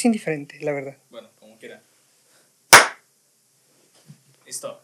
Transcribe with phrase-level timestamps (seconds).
[0.00, 0.96] Es indiferente, la verdad.
[1.10, 1.82] Bueno, como quiera.
[4.46, 4.80] Listo.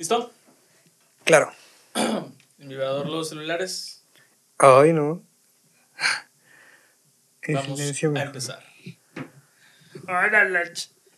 [0.00, 0.32] ¿Listo?
[1.22, 1.52] Claro.
[2.58, 4.02] El vibrador, los celulares.
[4.58, 5.22] Ay, no.
[7.46, 8.64] Vamos silencio a empezar.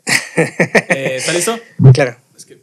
[0.37, 1.59] Eh, ¿Está listo?
[1.95, 2.19] Claro.
[2.37, 2.61] Es que,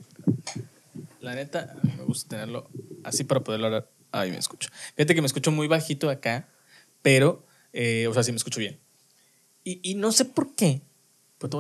[1.22, 2.70] la neta, a mí me gusta tenerlo
[3.04, 3.90] así para poderlo hablar.
[4.12, 4.70] Ahí me escucho.
[4.96, 6.48] Fíjate que me escucho muy bajito acá,
[7.02, 8.80] pero, eh, o sea, sí me escucho bien.
[9.64, 10.82] Y, y no sé por qué,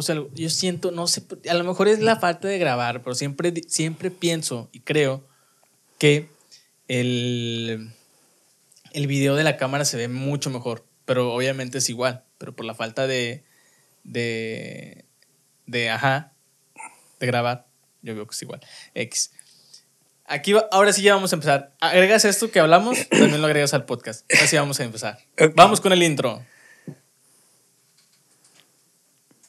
[0.09, 3.53] algo, yo siento, no sé, a lo mejor es la falta de grabar, pero siempre,
[3.67, 5.27] siempre pienso y creo
[5.97, 6.29] que
[6.87, 7.91] el,
[8.93, 12.65] el video de la cámara se ve mucho mejor, pero obviamente es igual, pero por
[12.65, 13.43] la falta de,
[14.03, 15.05] de,
[15.65, 16.33] de, ajá,
[17.19, 17.67] de grabar,
[18.01, 18.61] yo veo que es igual.
[18.95, 19.31] X.
[20.25, 21.75] Aquí, va- ahora sí ya vamos a empezar.
[21.79, 24.25] Agregas esto que hablamos, también lo agregas al podcast.
[24.33, 25.19] Ahora sí vamos a empezar.
[25.55, 26.43] Vamos con el intro.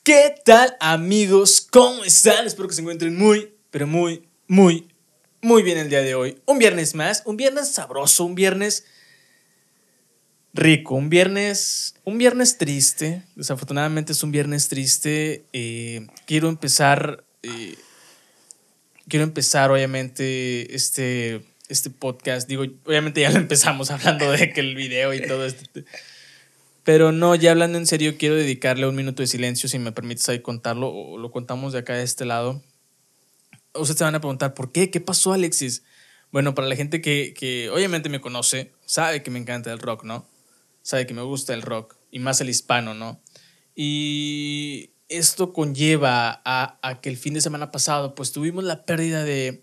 [0.02, 1.60] ¿Qué tal, amigos?
[1.60, 2.46] ¿Cómo están?
[2.46, 4.88] Espero que se encuentren muy, pero muy, muy,
[5.42, 6.38] muy bien el día de hoy.
[6.46, 8.86] Un viernes más, un viernes sabroso, un viernes
[10.54, 13.24] rico, un viernes, un viernes triste.
[13.36, 15.44] Desafortunadamente es un viernes triste.
[15.52, 17.76] Eh, quiero empezar, eh,
[19.06, 22.48] quiero empezar obviamente este, este podcast.
[22.48, 25.82] Digo, obviamente ya lo empezamos hablando de que el video y todo esto.
[26.90, 30.28] Pero no, ya hablando en serio, quiero dedicarle un minuto de silencio, si me permites
[30.28, 32.64] ahí contarlo, o lo contamos de acá de este lado.
[33.74, 34.90] Ustedes se van a preguntar, ¿por qué?
[34.90, 35.84] ¿Qué pasó, Alexis?
[36.32, 40.02] Bueno, para la gente que, que obviamente me conoce, sabe que me encanta el rock,
[40.02, 40.26] ¿no?
[40.82, 43.20] Sabe que me gusta el rock, y más el hispano, ¿no?
[43.76, 49.22] Y esto conlleva a, a que el fin de semana pasado, pues tuvimos la pérdida
[49.22, 49.62] de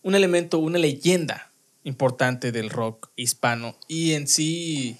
[0.00, 1.52] un elemento, una leyenda
[1.84, 4.96] importante del rock hispano, y en sí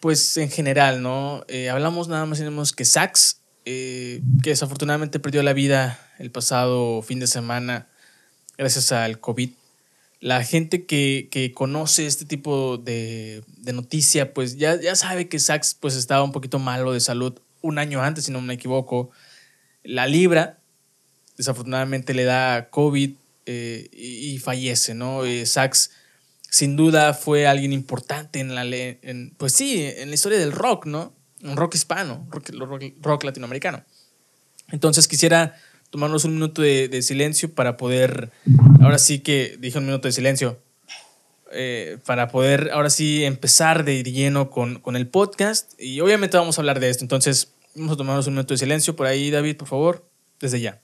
[0.00, 1.44] pues en general, ¿no?
[1.48, 7.02] Eh, hablamos nada más y que Sax, eh, que desafortunadamente perdió la vida el pasado
[7.02, 7.86] fin de semana
[8.56, 9.50] gracias al COVID.
[10.20, 15.38] La gente que, que conoce este tipo de, de noticia, pues ya, ya sabe que
[15.38, 19.10] Sax pues estaba un poquito malo de salud un año antes, si no me equivoco.
[19.82, 20.58] La Libra,
[21.36, 23.12] desafortunadamente le da COVID
[23.46, 25.22] eh, y, y fallece, ¿no?
[25.44, 25.90] Sax
[26.50, 30.86] sin duda fue alguien importante en la en, pues sí, en la historia del rock,
[30.86, 31.14] ¿no?
[31.42, 32.50] Un rock hispano, rock,
[33.00, 33.82] rock, latinoamericano.
[34.70, 35.54] Entonces quisiera
[35.88, 38.30] tomarnos un minuto de, de silencio para poder,
[38.80, 40.60] ahora sí que dije un minuto de silencio,
[41.52, 46.58] eh, para poder ahora sí empezar de lleno con, con el podcast y obviamente vamos
[46.58, 47.04] a hablar de esto.
[47.04, 50.08] Entonces vamos a tomarnos un minuto de silencio por ahí, David, por favor,
[50.38, 50.80] desde ya.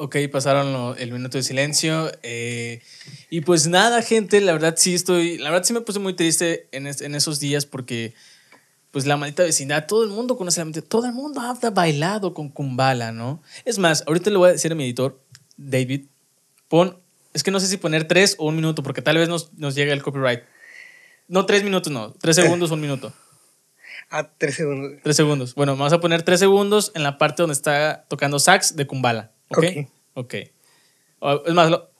[0.00, 2.12] Ok, pasaron lo- el minuto de silencio.
[2.22, 2.80] eh,
[3.30, 6.68] y pues nada, gente, la verdad sí estoy, la verdad sí me puse muy triste
[6.70, 8.14] en, es- en esos días porque
[8.92, 12.32] pues la maldita vecindad, todo el mundo conoce la maldita, todo el mundo ha bailado
[12.32, 13.42] con Kumbala, ¿no?
[13.64, 15.20] Es más, ahorita le voy a decir a mi editor,
[15.56, 16.06] David,
[16.68, 16.96] pon,
[17.34, 19.74] es que no sé si poner tres o un minuto porque tal vez nos, nos
[19.74, 20.42] llega el copyright.
[21.26, 23.12] No, tres minutos, no, tres segundos, un minuto.
[24.10, 24.92] A tres segundos.
[25.02, 25.54] Tres segundos.
[25.54, 29.32] Bueno, vamos a poner tres segundos en la parte donde está tocando sax de Kumbala.
[29.50, 29.64] ¿Ok?
[29.64, 29.88] Ok.
[30.14, 30.34] Ok.
[31.20, 31.90] O- Es más, lo-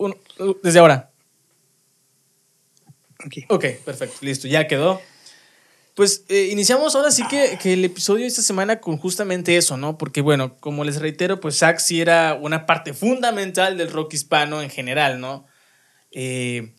[0.63, 1.11] desde ahora.
[3.25, 3.45] Aquí.
[3.49, 4.17] Ok, perfecto.
[4.21, 5.01] Listo, ya quedó.
[5.95, 9.77] Pues eh, iniciamos ahora sí que, que el episodio de esta semana con justamente eso,
[9.77, 9.99] ¿no?
[9.99, 14.63] Porque bueno, como les reitero, pues sax sí era una parte fundamental del rock hispano
[14.63, 15.47] en general, ¿no?
[16.13, 16.75] Eh,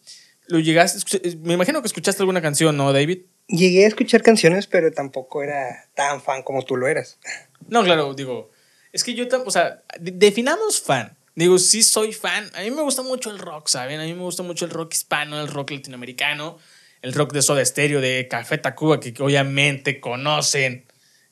[0.47, 3.23] lo llegaste, escuchar- me imagino que escuchaste alguna canción, ¿no, David?
[3.49, 7.19] Llegué a escuchar canciones, pero tampoco era tan fan como tú lo eras.
[7.67, 8.49] No, claro, digo,
[8.93, 11.15] es que yo, tam- o sea, de- definamos fan.
[11.35, 12.49] Digo, sí soy fan.
[12.55, 13.99] A mí me gusta mucho el rock, ¿saben?
[13.99, 16.57] A mí me gusta mucho el rock hispano, el rock latinoamericano,
[17.01, 20.85] el rock de Soda Stereo, de Café Tacuba, que obviamente conocen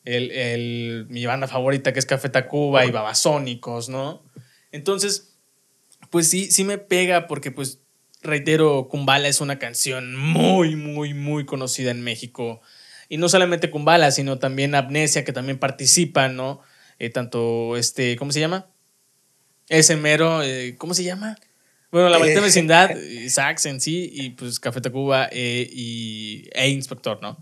[0.06, 4.24] el, el- mi banda favorita que es Café Tacuba y Babasónicos, ¿no?
[4.71, 5.33] Entonces,
[6.09, 7.80] pues sí, sí me pega porque pues
[8.21, 12.62] reitero, Kumbala es una canción muy, muy, muy conocida en México.
[13.09, 16.62] Y no solamente Kumbala, sino también Amnesia, que también participa, ¿no?
[17.00, 18.68] Eh, tanto este, ¿cómo se llama?
[19.70, 21.38] Ese mero, eh, ¿cómo se llama?
[21.92, 22.44] Bueno, la maldita Eh.
[22.44, 22.90] vecindad,
[23.30, 27.38] Sax en sí, y pues Café Tacuba eh, y, e Inspector, ¿no?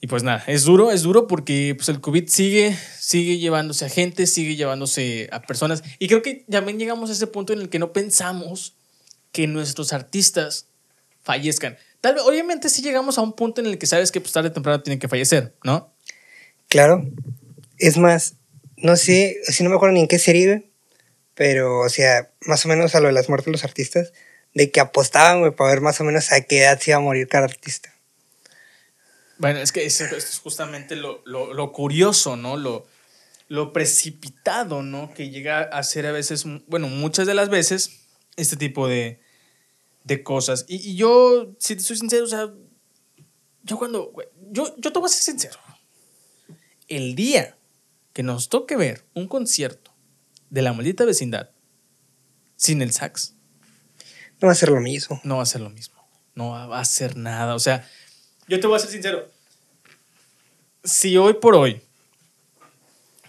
[0.00, 3.88] Y pues nada, es duro, es duro porque pues el COVID sigue, sigue llevándose a
[3.88, 5.82] gente, sigue llevándose a personas.
[5.98, 8.76] Y creo que también llegamos a ese punto en el que no pensamos
[9.32, 10.68] que nuestros artistas
[11.22, 11.78] fallezcan.
[12.02, 14.50] Tal vez, obviamente sí llegamos a un punto en el que sabes que pues tarde
[14.50, 15.94] o temprano tienen que fallecer, ¿no?
[16.68, 17.02] Claro.
[17.86, 18.34] Es más,
[18.76, 20.70] no sé, si no me acuerdo ni en qué serie,
[21.34, 24.12] pero, o sea, más o menos a lo de las muertes de los artistas,
[24.54, 27.00] de que apostaban, güey, para ver más o menos a qué edad se iba a
[27.00, 27.92] morir cada artista.
[29.38, 32.56] Bueno, es que eso es justamente lo, lo- lo curioso, ¿no?
[32.56, 32.86] Lo,
[33.48, 35.12] lo precipitado, ¿no?
[35.12, 37.90] Que llega a ser a veces, bueno, muchas de las veces,
[38.36, 39.20] este tipo de,
[40.04, 40.64] de cosas.
[40.68, 42.48] Y, y yo, si te soy sincero, o sea,
[43.64, 44.12] yo cuando,
[44.52, 45.58] yo, yo te voy a ser sincero.
[46.86, 47.56] El día
[48.14, 49.92] que nos toque ver un concierto
[50.48, 51.50] de la maldita vecindad
[52.56, 53.34] sin el sax,
[54.40, 55.20] No va a ser lo mismo.
[55.24, 55.94] no va a ser lo mismo.
[56.34, 57.54] No va a ser nada.
[57.54, 57.86] O sea,
[58.48, 59.30] yo te voy a ser sincero.
[60.82, 61.80] Si hoy por hoy,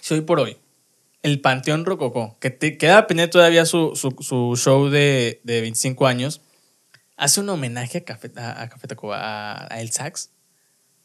[0.01, 0.57] si hoy por hoy,
[1.23, 6.05] el Panteón Rococó, que te queda pendiente todavía su, su- su show de, de 25
[6.07, 6.41] años,
[7.17, 10.31] hace un homenaje a Café, a, a Café Tacuba, a, a El Sax,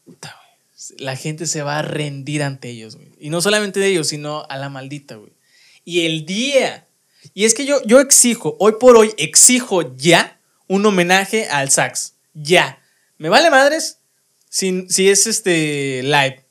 [0.05, 0.50] puta, güey,
[0.97, 3.11] la gente se va a rendir ante ellos, güey.
[3.19, 5.31] Y no solamente de ellos, sino a la maldita, güey.
[5.85, 6.87] Y el día.
[7.33, 12.15] Y es que yo, yo exijo, hoy por hoy, exijo ya un homenaje al sax.
[12.33, 12.81] Ya.
[13.17, 13.99] Me vale madres
[14.49, 16.45] si, si es este live,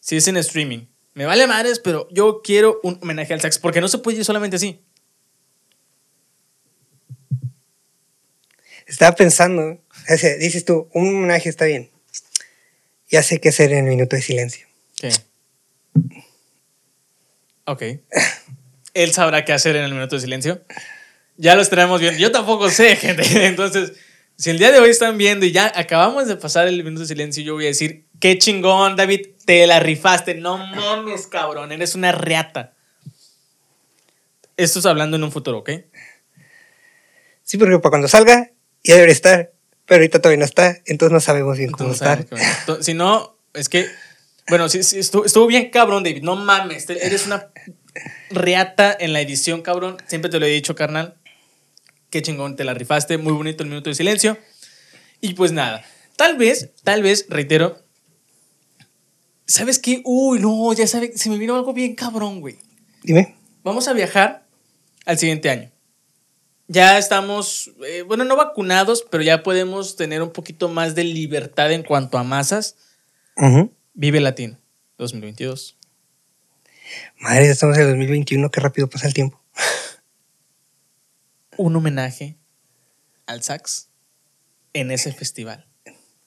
[0.00, 0.86] si es en streaming.
[1.12, 4.24] Me vale madres, pero yo quiero un homenaje al sax, porque no se puede ir
[4.24, 4.80] solamente así.
[8.86, 9.78] Estaba pensando,
[10.40, 11.93] dices tú, un homenaje está bien.
[13.10, 14.66] Ya sé qué hacer en el minuto de silencio.
[14.96, 15.10] ¿Qué?
[17.66, 17.82] Ok.
[18.94, 20.62] Él sabrá qué hacer en el minuto de silencio.
[21.36, 22.18] Ya lo estaremos viendo.
[22.18, 23.46] Yo tampoco sé, gente.
[23.46, 23.92] Entonces,
[24.36, 27.08] si el día de hoy están viendo y ya acabamos de pasar el minuto de
[27.08, 30.34] silencio, yo voy a decir, qué chingón, David, te la rifaste.
[30.34, 32.74] No mames, cabrón, eres una reata.
[34.56, 35.70] Esto es hablando en un futuro, ¿ok?
[37.42, 38.50] Sí, porque para cuando salga,
[38.82, 39.53] ya debería estar.
[39.86, 42.82] Pero ahorita todavía no está, entonces no sabemos bien cómo Entonces, estar.
[42.82, 43.86] Si no, es que,
[44.48, 46.22] bueno, sí, sí, estuvo, estuvo bien cabrón, David.
[46.22, 47.50] No mames, eres una
[48.30, 49.98] reata en la edición, cabrón.
[50.06, 51.16] Siempre te lo he dicho, carnal.
[52.10, 53.18] Qué chingón, te la rifaste.
[53.18, 54.38] Muy bonito el minuto de silencio.
[55.20, 55.84] Y pues nada,
[56.16, 57.82] tal vez, tal vez, reitero.
[59.46, 60.00] ¿Sabes qué?
[60.04, 62.58] Uy, no, ya sabes, se me vino algo bien cabrón, güey.
[63.02, 63.36] Dime.
[63.62, 64.46] Vamos a viajar
[65.04, 65.70] al siguiente año.
[66.66, 71.70] Ya estamos, eh, bueno, no vacunados, pero ya podemos tener un poquito más de libertad
[71.72, 72.76] en cuanto a masas.
[73.36, 73.70] Ujú.
[73.92, 74.58] Vive Latino
[74.96, 75.76] 2022.
[77.18, 79.40] Madre, ya estamos en el 2021, qué rápido pasa el tiempo.
[81.56, 82.36] Un homenaje
[83.26, 83.90] al sax
[84.72, 85.66] en ese festival.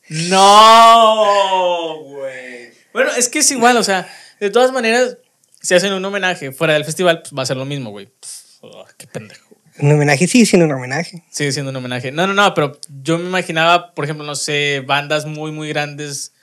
[0.10, 2.72] No, güey.
[2.94, 4.08] Bueno, es que es igual, o sea,
[4.40, 5.18] de todas maneras,
[5.62, 8.06] si hacen un homenaje fuera del festival, pues va a ser lo mismo, güey.
[8.06, 9.47] Pff, oh, qué pendejo.
[9.80, 11.24] Un homenaje, sí, siendo un homenaje.
[11.30, 12.12] Sigue siendo un homenaje.
[12.12, 16.34] No, no, no, pero yo me imaginaba, por ejemplo, no sé, bandas muy, muy grandes.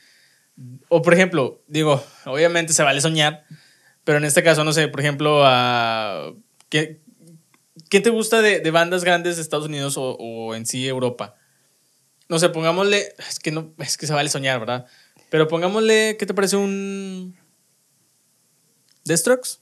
[0.88, 3.44] O, por ejemplo, digo, obviamente se vale soñar,
[4.04, 6.32] pero en este caso, no sé, por ejemplo, a.
[6.68, 7.00] ¿qué,
[7.88, 11.34] ¿Quién te gusta de, de bandas grandes de Estados Unidos o, o en sí Europa?
[12.28, 13.14] No sé, pongámosle.
[13.28, 14.86] Es que no, es que se vale soñar, ¿verdad?
[15.30, 17.36] Pero pongámosle, ¿qué te parece un.
[19.04, 19.58] The Strokes?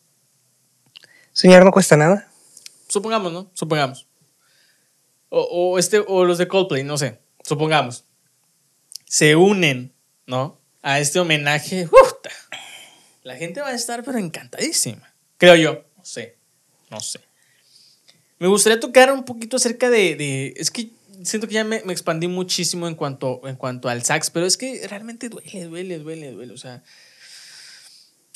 [1.33, 2.29] Soñar no cuesta nada.
[2.93, 3.51] Supongamos, ¿no?
[3.55, 4.07] Supongamos.
[5.31, 7.19] O, este, o los de Coldplay, no sé.
[7.43, 8.05] Supongamos.
[9.07, 9.95] Se unen,
[10.27, 10.61] ¿no?
[10.83, 11.87] A este homenaje.
[11.87, 12.13] ¡Uf!
[13.23, 15.15] La gente va a estar, pero encantadísima.
[15.39, 15.85] Creo yo.
[15.97, 16.37] No sé.
[16.91, 17.21] No sé.
[18.39, 20.15] Me gustaría tocar un poquito acerca de.
[20.17, 20.91] de- es que
[21.25, 24.59] siento que ya me, me expandí muchísimo en cuanto, en cuanto al sax, pero es
[24.59, 26.53] que realmente duele, duele, duele, duele.
[26.53, 26.83] O sea.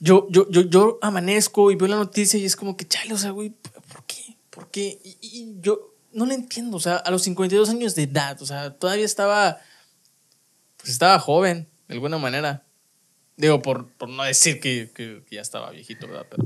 [0.01, 3.19] Yo, yo, yo, yo amanezco y veo la noticia y es como que, chale, o
[3.19, 4.36] sea, güey, ¿por qué?
[4.57, 4.99] ¿Por qué?
[5.05, 8.47] Y, y yo no lo entiendo, o sea, a los 52 años de edad, o
[8.47, 9.59] sea, todavía estaba,
[10.79, 12.63] pues estaba joven, de alguna manera.
[13.37, 16.27] Digo, por, por no decir que, que- que ya estaba viejito, ¿verdad?
[16.31, 16.45] Pero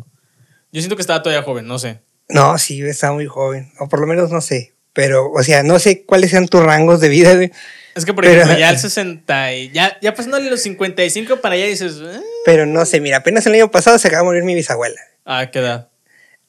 [0.72, 2.00] yo siento que estaba todavía joven, no sé.
[2.28, 3.72] No, sí, estaba muy joven.
[3.78, 4.74] O por lo menos no sé.
[4.92, 7.52] Pero, o sea, no sé cuáles sean tus rangos de vida, güey.
[7.94, 11.54] Es que, por Pero- ejemplo, ya al 60 y ya, ya pasándole los 55 para
[11.54, 12.20] allá dices, "Eh".
[12.44, 15.00] Pero no sé, mira, apenas el año pasado se acaba de morir mi bisabuela.
[15.24, 15.89] ah, ¿qué edad?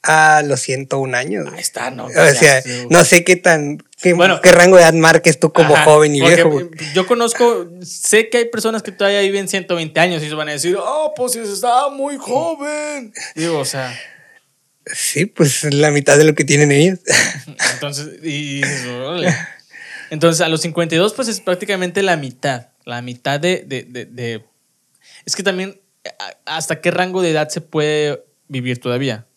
[0.03, 1.48] A los 101 años.
[1.53, 2.05] Ahí está, ¿no?
[2.05, 3.77] O sea, no sé qué tan.
[4.01, 4.41] Qué, Bueno.
[4.41, 6.60] qué rango de edad marques tú como Ajá, joven y viejo.
[6.96, 10.53] Yo conozco, sé que hay personas que todavía viven 120 años y se van a
[10.53, 13.13] decir, oh, pues estaba muy joven.
[13.36, 13.96] Digo, o sea,
[14.91, 16.98] Sí, pues la mitad de lo que tienen ellos.
[17.74, 18.62] entonces, y.
[20.10, 22.70] Entonces, a los 52, pues es prácticamente la mitad.
[22.86, 23.63] La mitad de.
[23.67, 24.43] de, de- de-
[25.25, 25.79] Es que también,
[26.46, 29.27] ¿hasta qué rango de edad se puede vivir todavía?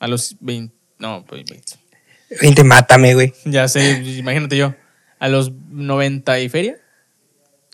[0.00, 0.74] A los 20.
[0.98, 1.72] No, pues 20.
[2.42, 3.32] 20, mátame, güey.
[3.44, 4.74] Ya sé, imagínate yo.
[5.18, 6.76] A los 90 y feria.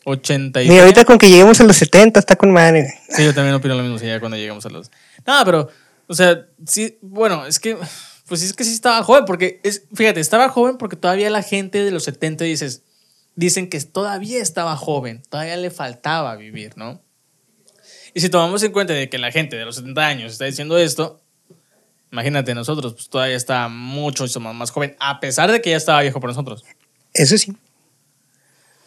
[0.05, 0.83] 80 y Mira, feria.
[0.83, 2.83] ahorita con que lleguemos a los 70 está con madre.
[2.83, 2.93] güey.
[3.17, 4.91] Sí, yo también opino lo mismo, sí, ya cuando llegamos a los...
[5.27, 5.69] No, pero,
[6.07, 7.77] o sea, sí, bueno, es que,
[8.29, 11.43] pues sí, es que sí estaba joven, porque, es, fíjate, estaba joven porque todavía la
[11.43, 12.83] gente de los 70 dices,
[13.35, 17.03] dicen que todavía estaba joven, todavía le faltaba vivir, ¿no?
[18.13, 20.77] Y si tomamos en cuenta de que la gente de los 70 años está diciendo
[20.79, 21.24] esto,
[22.15, 26.01] imagínate nosotros, pues todavía está mucho más, más joven, a pesar de que ya estaba
[26.01, 26.65] viejo por nosotros.
[27.13, 27.53] Eso sí.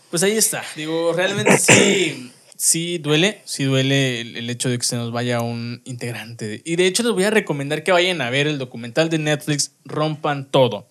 [0.10, 0.63] Pues ahí está.
[0.77, 5.41] Digo, realmente sí, sí duele, sí duele el, el hecho de que se nos vaya
[5.41, 6.62] un integrante.
[6.63, 9.74] Y de hecho les voy a recomendar que vayan a ver el documental de Netflix
[9.84, 10.88] Rompan Todo.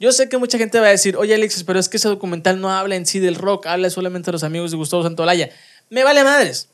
[0.00, 2.60] Yo sé que mucha gente va a decir, oye Alexis, pero es que ese documental
[2.60, 5.50] no habla en sí del rock, habla solamente de los amigos de Gustavo Santolaya.
[5.90, 6.70] Me vale madres.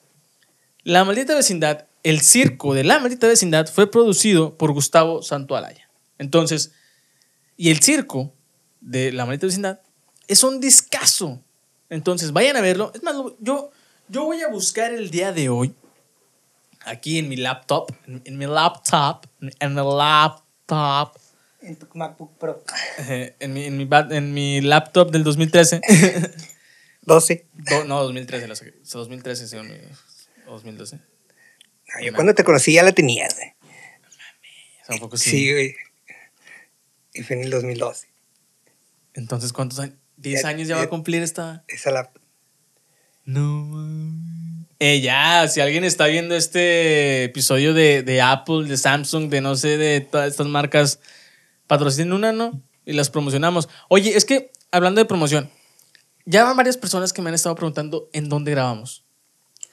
[0.82, 5.88] La maldita vecindad, el circo de la maldita vecindad fue producido por Gustavo Santoalaya.
[6.18, 6.72] Entonces,
[7.56, 8.32] y el circo
[8.80, 9.80] de la maldita vecindad
[10.28, 11.42] es un discazo.
[11.88, 12.92] Entonces, vayan a verlo.
[12.94, 13.70] Es más, yo,
[14.08, 15.74] yo voy a buscar el día de hoy
[16.84, 19.26] aquí en mi laptop, en, mi laptop,
[19.58, 21.18] en mi laptop.
[21.62, 22.62] En tu MacBook Pro.
[23.08, 25.80] En, mi, en, mi, en mi laptop del 2013.
[27.00, 27.46] 12.
[27.54, 28.46] Do, no, 2013,
[28.92, 29.72] 2013, según
[30.46, 31.13] 2012.
[31.94, 33.52] Ah, cuando te conocí ya la tenía, güey.
[34.86, 35.30] Tampoco sí.
[35.30, 35.76] Sí, güey.
[37.14, 38.08] Y fue en el 2012.
[39.14, 39.96] Entonces, ¿cuántos años?
[40.20, 41.64] ¿10 años ya, va a cumplir esta?
[41.68, 42.10] Esa la.
[43.24, 44.12] No.
[44.80, 49.54] Eh, ya, si alguien está viendo este episodio de, de Apple, de Samsung, de no
[49.54, 51.00] sé, de todas estas marcas,
[51.66, 52.60] patrocinen una, ¿no?
[52.84, 53.68] Y las promocionamos.
[53.88, 55.48] Oye, es que hablando de promoción,
[56.26, 59.04] ya van varias personas que me han estado preguntando en dónde grabamos.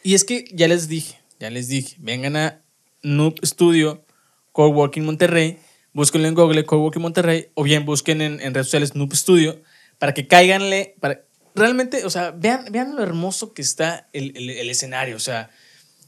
[0.03, 2.61] Y es que ya les dije, ya les dije, vengan a
[3.01, 4.05] Noob Studio,
[4.51, 5.57] Coworking Monterrey,
[5.91, 9.59] búsquenlo en Google, Coworking Monterrey, o bien busquen en, redes sociales Noob Studio,
[9.97, 11.23] para que cáiganle, para
[11.55, 15.49] realmente, o sea, vean, vean lo hermoso que está el escenario, o sea,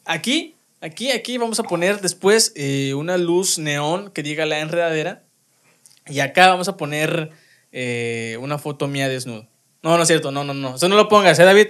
[0.05, 5.23] aquí, aquí, aquí vamos a poner después eh, una luz neón que diga la enredadera,
[6.07, 7.31] y acá vamos a poner
[7.71, 9.47] eh, una foto mía desnudo.
[9.81, 11.69] No, no es cierto, no, no, no, eso no lo pongas, ¿eh, David?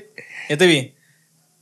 [0.50, 0.96] Ya te vi.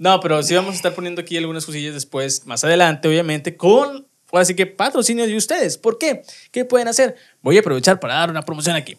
[0.01, 4.08] No, pero sí vamos a estar poniendo aquí algunas cosillas después, más adelante, obviamente, con,
[4.31, 5.77] así que patrocinio de ustedes.
[5.77, 6.24] ¿Por qué?
[6.50, 7.15] ¿Qué pueden hacer?
[7.43, 8.98] Voy a aprovechar para dar una promoción aquí.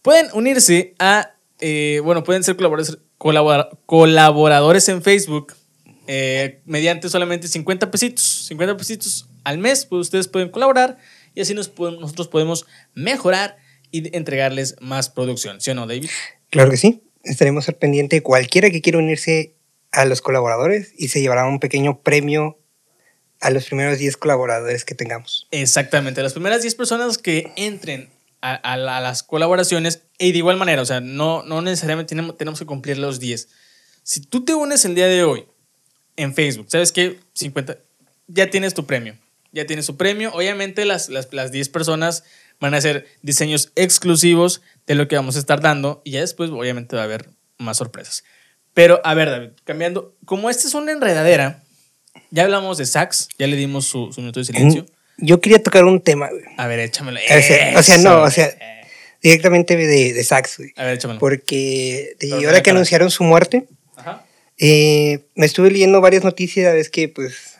[0.00, 5.52] Pueden unirse a, eh, bueno, pueden ser colaboradores, colabora- colaboradores en Facebook
[6.06, 10.96] eh, mediante solamente 50 pesitos, 50 pesitos al mes, pues ustedes pueden colaborar
[11.34, 12.64] y así nos nosotros podemos
[12.94, 13.58] mejorar
[13.90, 15.60] y entregarles más producción.
[15.60, 16.08] ¿Sí o no, David?
[16.48, 17.02] Claro que sí.
[17.24, 19.54] Estaremos al pendiente de cualquiera que quiera unirse
[19.94, 22.58] a los colaboradores y se llevará un pequeño premio
[23.40, 25.46] a los primeros 10 colaboradores que tengamos.
[25.50, 28.10] Exactamente, las primeras 10 personas que entren
[28.40, 32.10] a, a la- a las colaboraciones, y de igual manera, o sea, no, no necesariamente
[32.10, 33.48] tenemos, tenemos que cumplir los 10.
[34.02, 35.46] Si tú te unes el día de hoy
[36.16, 37.18] en Facebook, ¿sabes qué?
[37.34, 37.78] 50,
[38.28, 39.16] ya tienes tu premio.
[39.52, 40.32] Ya tienes tu premio.
[40.34, 42.24] Obviamente las, las, las 10 personas
[42.60, 46.50] van a hacer diseños exclusivos de lo que vamos a estar dando y ya después
[46.50, 48.24] obviamente va a haber más sorpresas.
[48.74, 51.62] Pero a ver, David, cambiando, como esta es una enredadera,
[52.30, 54.86] ya hablamos de sax, ya le dimos su, su minuto de silencio.
[55.18, 56.42] Yo quería tocar un tema, güey.
[56.56, 57.20] A ver, échamelo.
[57.20, 58.52] O sea, o sea, no, o sea,
[59.22, 60.72] directamente de, de sax, güey.
[60.76, 61.20] A ver, échamelo.
[61.20, 63.66] Porque de ahora que anunciaron su muerte,
[63.96, 64.26] Ajá.
[64.58, 67.54] eh, me estuve leyendo varias noticias, ves que pues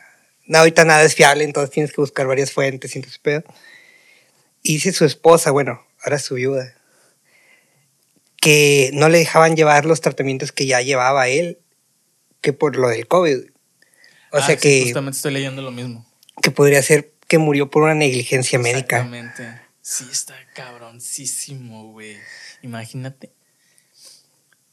[0.47, 3.43] no, ahorita nada es fiable, entonces tienes que buscar varias fuentes y entonces pedo.
[4.61, 6.74] Y dice su esposa, bueno, ahora su viuda,
[8.45, 11.57] que no le dejaban llevar los tratamientos que ya llevaba él,
[12.41, 13.37] que por lo del COVID.
[14.31, 16.05] O Ah, sea sí, que, Justamente estoy leyendo lo mismo.
[16.43, 18.97] que podría ser que murió por una negligencia médica.
[18.97, 19.61] Exactamente.
[19.81, 22.17] Sí, está cabroncísimo, güey.
[22.61, 23.31] Imagínate.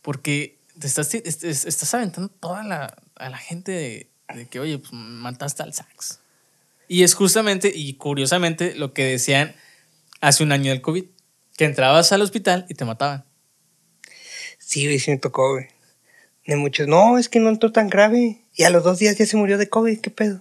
[0.03, 4.79] Porque te estás, te- estás aventando toda la, a la gente de, de que, oye,
[4.79, 6.21] pues mataste al sax.
[6.89, 9.55] Y es justamente y curiosamente lo que decían
[10.21, 11.05] hace un año del COVID.
[11.57, 13.25] Que entrabas al hospital y te mataban.
[14.73, 15.67] Sí, güey, sí me tocó, güey.
[16.47, 18.39] De muchos, no, es que no entró tan grave.
[18.55, 20.41] Y a los dos días ya se murió de COVID, ¿qué pedo?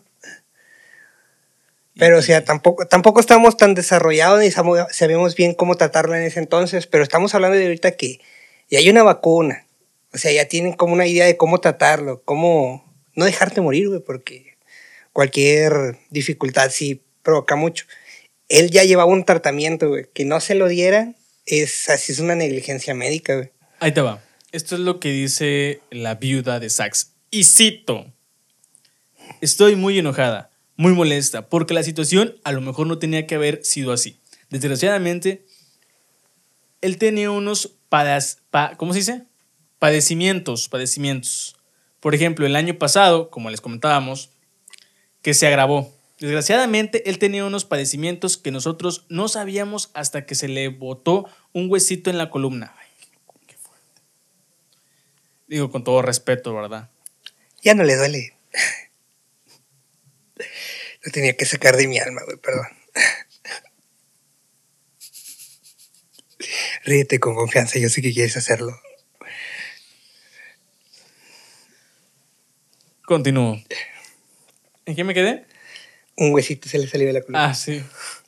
[1.97, 6.39] Pero, o sea, tampoco, tampoco estamos tan desarrollados ni sabíamos bien cómo tratarla en ese
[6.39, 8.21] entonces, pero estamos hablando de ahorita que
[8.69, 9.67] ya hay una vacuna.
[10.13, 13.99] O sea, ya tienen como una idea de cómo tratarlo, cómo no dejarte morir, güey,
[13.99, 14.55] porque
[15.11, 17.85] cualquier dificultad sí provoca mucho.
[18.47, 22.35] Él ya llevaba un tratamiento, güey, que no se lo diera, es así, es una
[22.35, 23.51] negligencia médica, güey.
[23.81, 24.21] Ahí te va.
[24.51, 27.13] Esto es lo que dice la viuda de Sax.
[27.31, 28.05] Y cito.
[29.41, 33.65] Estoy muy enojada, muy molesta, porque la situación a lo mejor no tenía que haber
[33.65, 34.19] sido así.
[34.51, 35.47] Desgraciadamente,
[36.81, 39.23] él tenía unos padas, pa- ¿cómo se dice?
[39.79, 41.55] Padecimientos, padecimientos.
[42.01, 44.29] Por ejemplo, el año pasado, como les comentábamos,
[45.23, 45.91] que se agravó.
[46.19, 51.67] Desgraciadamente, él tenía unos padecimientos que nosotros no sabíamos hasta que se le botó un
[51.71, 52.75] huesito en la columna.
[55.51, 56.89] Digo con todo respeto, ¿verdad?
[57.61, 58.37] Ya no le duele.
[61.03, 62.67] Lo tenía que sacar de mi alma, güey, perdón.
[66.85, 68.79] Ríete con confianza, yo sé que quieres hacerlo.
[73.03, 73.61] Continúo.
[74.85, 75.45] ¿En qué me quedé?
[76.15, 77.47] Un huesito se le salió de la columna.
[77.47, 77.83] Ah, sí.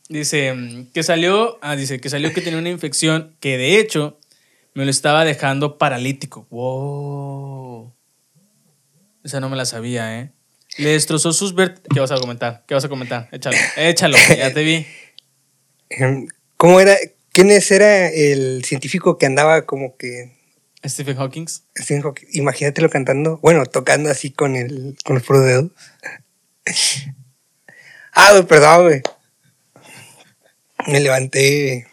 [0.09, 4.19] Dice mm, que salió, ah, dice que salió que tenía una infección que de hecho
[4.75, 6.47] me lo estaba dejando paralítico.
[6.49, 7.93] Wow.
[9.23, 10.31] Esa no me la sabía, ¿eh?
[10.77, 11.85] Le destrozó sus vert...
[11.93, 12.63] ¿Qué vas a comentar?
[12.67, 13.29] ¿Qué vas a comentar?
[13.31, 14.85] Échalo, échalo, ya te vi.
[16.57, 16.95] ¿Cómo era?
[17.31, 20.33] ¿Quién es- era el científico que andaba como que...
[20.85, 21.47] Stephen Hawking.
[21.47, 22.27] Stephen Hawking?
[22.33, 25.71] Imagínatelo cantando, bueno, tocando así con el con los puros dedos.
[28.15, 29.01] Ah, perdón, güey.
[30.85, 31.87] Me levanté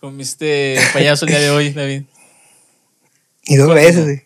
[0.00, 2.02] Comiste payaso el día de hoy, David.
[3.44, 4.22] y dos veces, güey.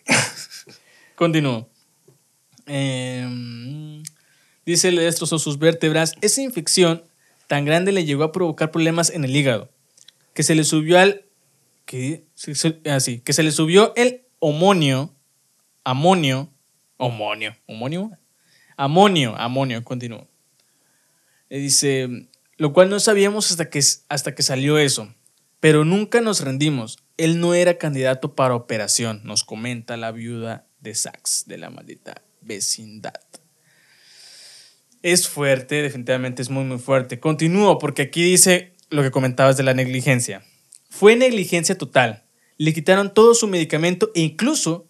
[1.15, 1.69] Continúo.
[2.65, 4.03] Em,
[4.65, 6.13] dice, le destrozó sus vértebras.
[6.21, 7.03] Esa infección
[7.47, 9.69] tan grande le llegó a provocar problemas en el hígado.
[10.33, 11.25] Que se le subió al.
[11.87, 15.13] Se- se- ah, sí, que se le subió el homonio.
[15.83, 16.49] Amonio.
[16.97, 17.55] Homonio.
[17.67, 18.11] ¿Homonio?
[18.77, 19.35] Amonio.
[19.37, 19.83] Amonio.
[19.83, 20.27] Continúo.
[21.49, 22.27] Eh, Dice.
[22.57, 25.13] Lo cual no sabíamos hasta que, hasta que salió eso.
[25.59, 26.99] Pero nunca nos rendimos.
[27.17, 32.21] Él no era candidato para operación, nos comenta la viuda de Sax de la maldita
[32.41, 33.21] vecindad.
[35.01, 37.19] Es fuerte, definitivamente es muy, muy fuerte.
[37.19, 40.43] Continúo porque aquí dice lo que comentabas de la negligencia.
[40.89, 42.25] Fue negligencia total.
[42.57, 44.87] Le quitaron todo su medicamento e incluso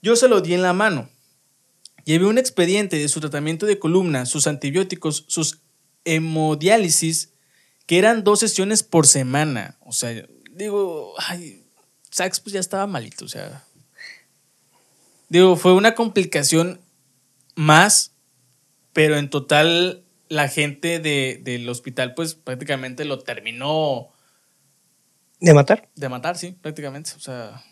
[0.00, 1.08] yo se lo di en la mano.
[2.04, 5.62] Llevé un expediente de su tratamiento de columna, sus antibióticos, sus
[6.04, 7.31] hemodiálisis,
[7.86, 9.76] que eran dos sesiones por semana.
[9.80, 11.64] O sea, digo, ay,
[12.10, 13.64] Sax pues ya estaba malito, o sea.
[15.28, 16.80] Digo, fue una complicación
[17.54, 18.12] más,
[18.92, 24.08] pero en total la gente de- del hospital pues prácticamente lo terminó
[25.40, 25.88] ¿De matar?
[25.96, 27.12] de matar, sí, prácticamente.
[27.16, 27.62] O sea,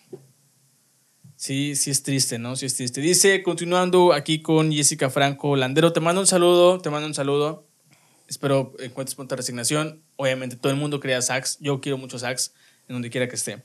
[1.36, 2.56] sí, sí es triste, ¿no?
[2.56, 3.00] Sí es triste.
[3.00, 7.66] Dice, continuando aquí con Jessica Franco Landero, te mando un saludo, te mando un saludo.
[8.30, 10.04] Espero encuentres pronta resignación.
[10.14, 11.58] Obviamente todo el mundo crea sax.
[11.60, 12.54] Yo quiero mucho sax
[12.88, 13.64] en donde quiera que esté.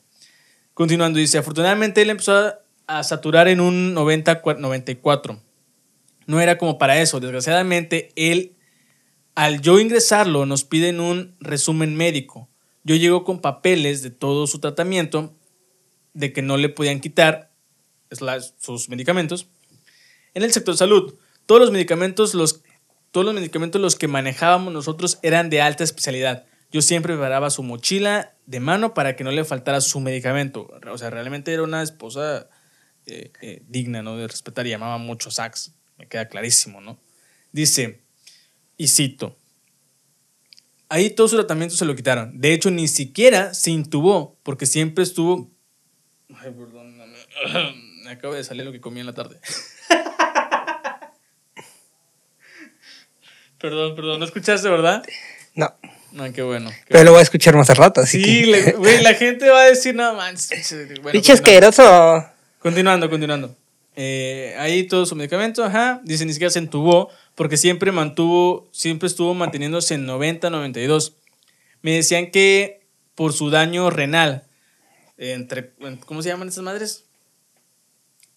[0.73, 2.51] Continuando, dice, afortunadamente él empezó
[2.87, 5.39] a, saturar en un 90, cua- 94.
[6.25, 7.19] No era como para eso.
[7.19, 8.55] Desgraciadamente, él,
[9.35, 12.49] al yo ingresarlo, nos piden un resumen médico.
[12.83, 15.35] Yo llego con papeles de todo su tratamiento,
[16.15, 17.51] de que no le podían quitar
[18.09, 19.47] slash, sus medicamentos.
[20.33, 21.13] En el sector salud,
[21.45, 22.63] todos los medicamentos, los,
[23.15, 26.47] todos los medicamentos los que manejábamos nosotros eran de alta especialidad.
[26.69, 30.69] Yo siempre preparaba su mochila de mano para que no le faltara su medicamento.
[30.91, 32.49] O sea, realmente era una esposa
[33.05, 34.17] eh, eh, digna, ¿no?
[34.17, 35.71] De respetar y llamaba mucho Sax.
[35.97, 36.99] Me queda clarísimo, ¿no?
[37.53, 38.01] Dice,
[38.75, 39.37] y cito,
[40.89, 42.41] ahí todo su tratamiento se lo quitaron.
[42.41, 45.49] De hecho, ni siquiera se intubó, porque siempre estuvo...
[46.35, 47.15] Ay, perdóname.
[48.03, 49.39] Me acaba de salir lo que comí en la tarde.
[53.69, 54.19] perdón, perdón.
[54.19, 55.03] ¿No escuchaste, verdad?
[55.55, 55.73] No.
[56.11, 56.69] No, qué bueno.
[56.69, 58.71] qué Pero lo voy a escuchar más al rato, así Sí, que...
[58.77, 60.71] güey, la gente va a decir, no manches.
[60.71, 61.33] Bueno, Pinche continuando.
[61.33, 62.25] asqueroso.
[62.59, 63.55] Continuando, continuando.
[63.95, 66.01] Eh, ahí todo su medicamento, ajá.
[66.03, 71.13] Dice, ni siquiera se entubó, porque siempre mantuvo, siempre estuvo manteniéndose en 90, 92.
[71.81, 72.81] Me decían que
[73.15, 74.43] por su daño renal,
[75.17, 75.71] entre,
[76.05, 77.03] ¿cómo se llaman estas madres?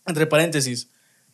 [0.06, 0.88] Entre paréntesis,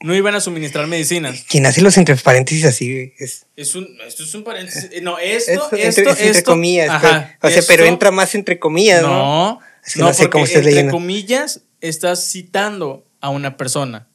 [0.05, 1.45] no iban a suministrar medicinas.
[1.49, 3.47] Quien hace los entre paréntesis así, es...
[3.57, 4.89] Es un, esto es un paréntesis.
[4.93, 6.89] eh, No, esto, Esto, esto, entre, es entre esto- comillas.
[6.91, 7.53] ajá, pues.
[7.53, 9.09] o sea, pero esto- entra más entre comillas, ¿no?
[9.09, 10.93] No, Es que no sé porque cómo estás entre leyendo.
[10.93, 14.09] comillas estás citando a una persona.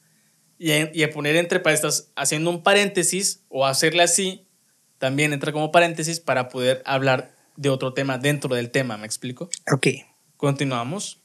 [0.58, 4.46] Y a, y a poner entre estás haciendo un paréntesis o hacerle así,
[4.98, 9.48] también entra como paréntesis para poder hablar de otro tema dentro del tema, ¿me explico?
[9.72, 9.86] Ok.
[10.36, 11.20] Continuamos.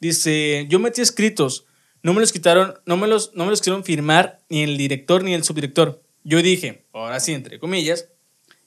[0.00, 1.66] Dice, yo metí escritos,
[2.02, 5.22] no me los quitaron, no me los, no me los quisieron firmar ni el director
[5.22, 6.02] ni el subdirector.
[6.24, 8.08] Yo dije, ahora sí, entre comillas,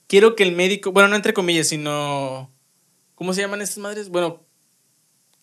[0.07, 2.51] quiero que el médico, bueno, no entre comillas, sino,
[3.15, 4.09] ¿cómo se llaman estas madres?
[4.09, 4.45] Bueno,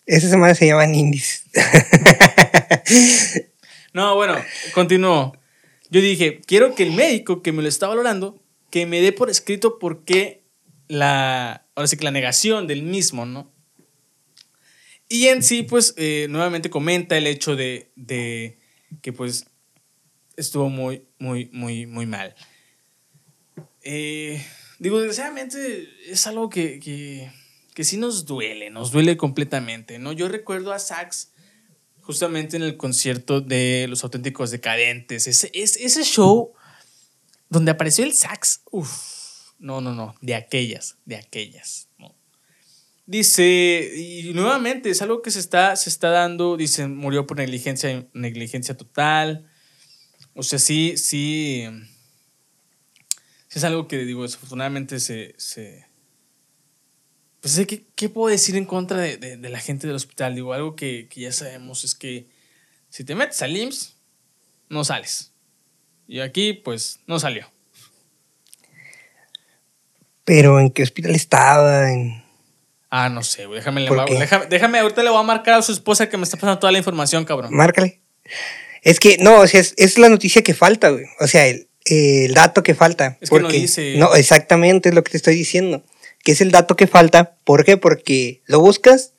[0.05, 1.45] Esa semana se llaman indies.
[3.93, 4.35] no, bueno,
[4.73, 5.33] continúo.
[5.89, 9.29] Yo dije, quiero que el médico que me lo está valorando, que me dé por
[9.29, 10.43] escrito por qué
[10.87, 13.51] la, ahora sí que la negación del mismo, ¿no?
[15.11, 18.57] Y en sí, pues, eh, nuevamente comenta el hecho de, de
[19.01, 19.45] que, pues,
[20.37, 22.33] estuvo muy, muy, muy, muy mal.
[23.83, 24.41] Eh,
[24.79, 27.29] digo, desgraciadamente es algo que, que,
[27.73, 30.13] que sí nos duele, nos duele completamente, ¿no?
[30.13, 31.33] Yo recuerdo a Sax
[31.99, 36.53] justamente en el concierto de Los Auténticos Decadentes, ese, ese, ese show
[37.49, 42.15] donde apareció el sax, uff, no, no, no, de aquellas, de aquellas, ¿no?
[43.11, 48.07] Dice, y nuevamente es algo que se está, se está dando, dice, murió por negligencia,
[48.13, 49.51] negligencia total.
[50.33, 51.65] O sea, sí, sí,
[53.51, 55.35] es algo que, digo, desafortunadamente se...
[55.37, 55.85] se
[57.41, 60.33] pues, ¿qué, ¿qué puedo decir en contra de, de- de la gente del hospital?
[60.35, 62.27] Digo, algo que, que ya sabemos es que
[62.87, 63.97] si te metes al IMSS,
[64.69, 65.33] no sales.
[66.07, 67.51] Y aquí, pues, no salió.
[70.23, 71.91] Pero ¿en qué hospital estaba?
[71.91, 72.20] En...
[72.93, 73.59] Ah, no sé, güey.
[73.59, 73.87] Déjame,
[74.19, 76.73] déjame, déjame, ahorita le voy a marcar a su esposa que me está pasando toda
[76.73, 77.53] la información, cabrón.
[77.53, 78.01] Márcale.
[78.81, 81.05] Es que, no, o sea, es, es la noticia que falta, güey.
[81.21, 83.17] O sea, el, el dato que falta.
[83.21, 83.95] Es que no dice.
[83.97, 85.83] No, exactamente es lo que te estoy diciendo.
[86.21, 87.35] Que es el dato que falta.
[87.45, 87.77] ¿Por qué?
[87.77, 89.13] Porque lo buscas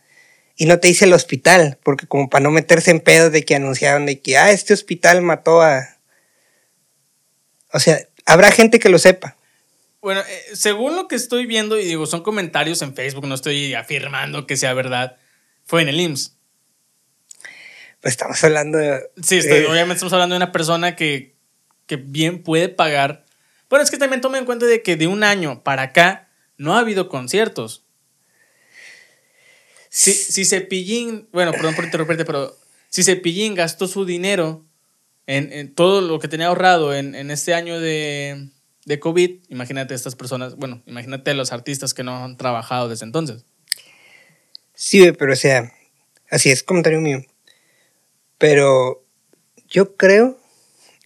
[0.57, 1.79] y no te dice el hospital.
[1.83, 5.23] Porque como para no meterse en pedos de que anunciaron de que, ah, este hospital
[5.23, 5.97] mató a...
[7.73, 9.39] O sea, habrá gente que lo sepa.
[10.03, 13.73] Bueno, eh, según lo que estoy viendo, y digo, son comentarios en Facebook, no estoy
[13.75, 15.17] afirmando que sea verdad,
[15.65, 16.37] fue en el IMSS.
[18.01, 19.01] Pues estamos hablando de...
[19.23, 21.37] Sí, estoy- eh, obviamente estamos hablando de una persona que,
[21.87, 23.25] que bien puede pagar.
[23.71, 26.75] Bueno, es que también toma en cuenta de que de un año para acá no
[26.75, 27.85] ha habido conciertos.
[29.89, 32.57] Si, si Cepillín, bueno, perdón por interrumpirte, pero
[32.89, 34.65] si Cepillín gastó su dinero
[35.27, 38.49] en, en todo lo que tenía ahorrado en, en este año de,
[38.85, 43.45] de COVID, imagínate estas personas, bueno, imagínate los artistas que no han trabajado desde entonces.
[44.75, 45.73] Sí, pero o sea,
[46.31, 47.25] así es comentario mío.
[48.39, 49.05] Pero
[49.69, 50.39] yo creo,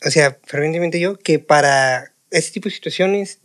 [0.05, 3.41] o sea, fervientemente yo, que para este tipo de situaciones,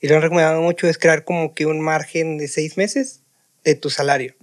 [0.00, 3.22] y lo han recomendado mucho, es crear como que un margen de seis meses
[3.64, 4.34] de tu salario.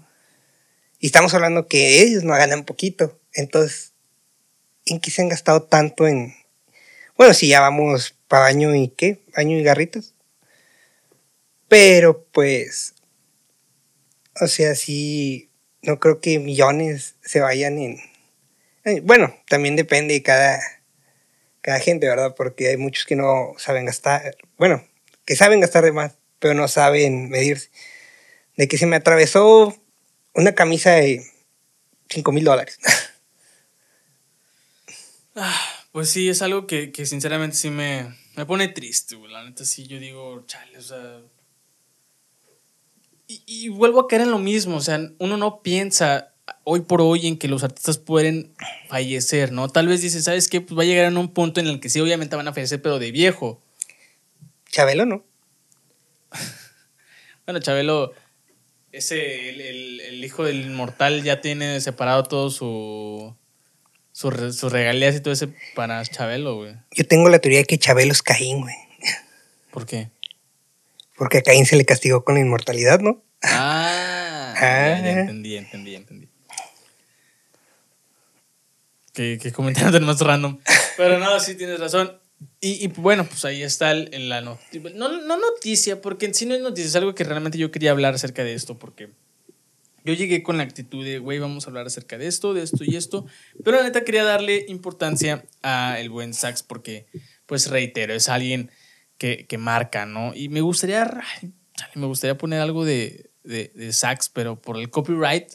[0.99, 3.19] Y estamos hablando que ellos no ganan poquito.
[3.33, 3.93] Entonces,
[4.85, 6.33] ¿en qué se han gastado tanto en...
[7.15, 10.13] Bueno, si ya vamos para año y qué, año y garritas.
[11.67, 12.95] Pero pues,
[14.39, 15.49] o sea, sí,
[15.81, 17.99] no creo que millones se vayan en...
[19.03, 20.59] Bueno, también depende de cada,
[21.61, 22.35] cada gente, ¿verdad?
[22.35, 24.83] Porque hay muchos que no saben gastar, bueno,
[25.25, 27.69] que saben gastar de más, pero no saben medirse.
[28.57, 29.75] De que se me atravesó
[30.33, 31.23] una camisa de
[32.09, 32.79] 5 mil dólares.
[35.91, 39.31] Pues sí, es algo que, que sinceramente sí me, me pone triste, güey.
[39.31, 41.21] La neta sí, yo digo, chale, o sea...
[43.27, 46.33] Y, y vuelvo a caer en lo mismo, o sea, uno no piensa
[46.65, 48.53] hoy por hoy en que los artistas pueden
[48.89, 49.69] fallecer, ¿no?
[49.69, 50.59] Tal vez dice, ¿sabes qué?
[50.59, 52.81] Pues va a llegar en un punto en el que sí, obviamente van a fallecer,
[52.81, 53.61] pero de viejo.
[54.69, 55.25] Chabelo, ¿no?
[57.45, 58.13] Bueno, Chabelo,
[58.91, 63.35] ese, el, el- el hijo del inmortal ya tiene separado todo su...
[64.29, 66.75] re- sus regalías y todo ese para Chabelo, güey.
[66.91, 68.75] Yo tengo la teoría de que Chabelo es Caín, güey.
[69.71, 70.09] ¿Por qué?
[71.17, 73.23] Porque a Caín se le castigó con la inmortalidad, ¿no?
[73.41, 74.97] Ah, Ah.
[74.99, 76.27] ya, ya entendí, entendí, entendí.
[79.13, 80.59] Qué, qué comentario más random.
[80.97, 82.17] Pero no, sí tienes razón.
[82.59, 84.81] Y, y, bueno, pues ahí está el- la noticia.
[84.95, 87.91] No, no noticia, porque en sí no es noticia, es algo que realmente yo quería
[87.91, 89.09] hablar acerca de esto, porque
[90.03, 92.83] yo llegué con la actitud de, güey, vamos a hablar acerca de esto, de esto
[92.83, 93.25] y esto.
[93.63, 97.07] Pero la neta quería darle importancia a el buen Sax, porque,
[97.45, 98.71] pues reitero, es alguien
[99.17, 100.33] que, que marca, ¿no?
[100.35, 101.21] Y me gustaría,
[101.95, 105.53] me gustaría poner algo de, de, de Sax, pero por el copyright,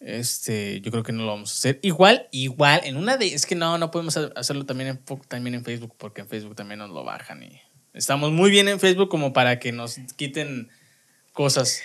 [0.00, 1.78] Este, yo creo que no lo vamos a hacer.
[1.82, 3.34] Igual, igual, en una de.
[3.34, 6.78] Es que no, no podemos hacerlo también en, también en Facebook, porque en Facebook también
[6.78, 7.60] nos lo bajan y.
[7.92, 10.70] Estamos muy bien en Facebook como para que nos quiten
[11.32, 11.82] cosas.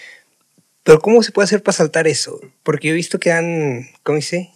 [0.85, 2.39] Pero ¿cómo se puede hacer para saltar eso?
[2.61, 4.51] Porque yo he visto que dan, ¿cómo dice?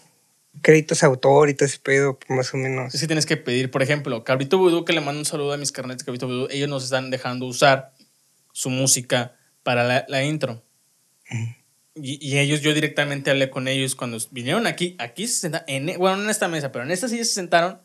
[0.62, 2.94] Créditos a autor y todo ese pedo, más o menos.
[2.94, 5.72] Sí, tienes que pedir, por ejemplo, Cabrito Vudú, que le mando un saludo a mis
[5.72, 7.94] carnetes Cabrito Vudú, ellos nos están dejando usar
[8.54, 10.64] su música para la, intro.
[11.96, 16.18] y, ellos, yo directamente hablé con ellos cuando vinieron aquí, aquí se sentaron, en, bueno,
[16.18, 17.82] no en esta mesa, pero en esta silla se sentaron.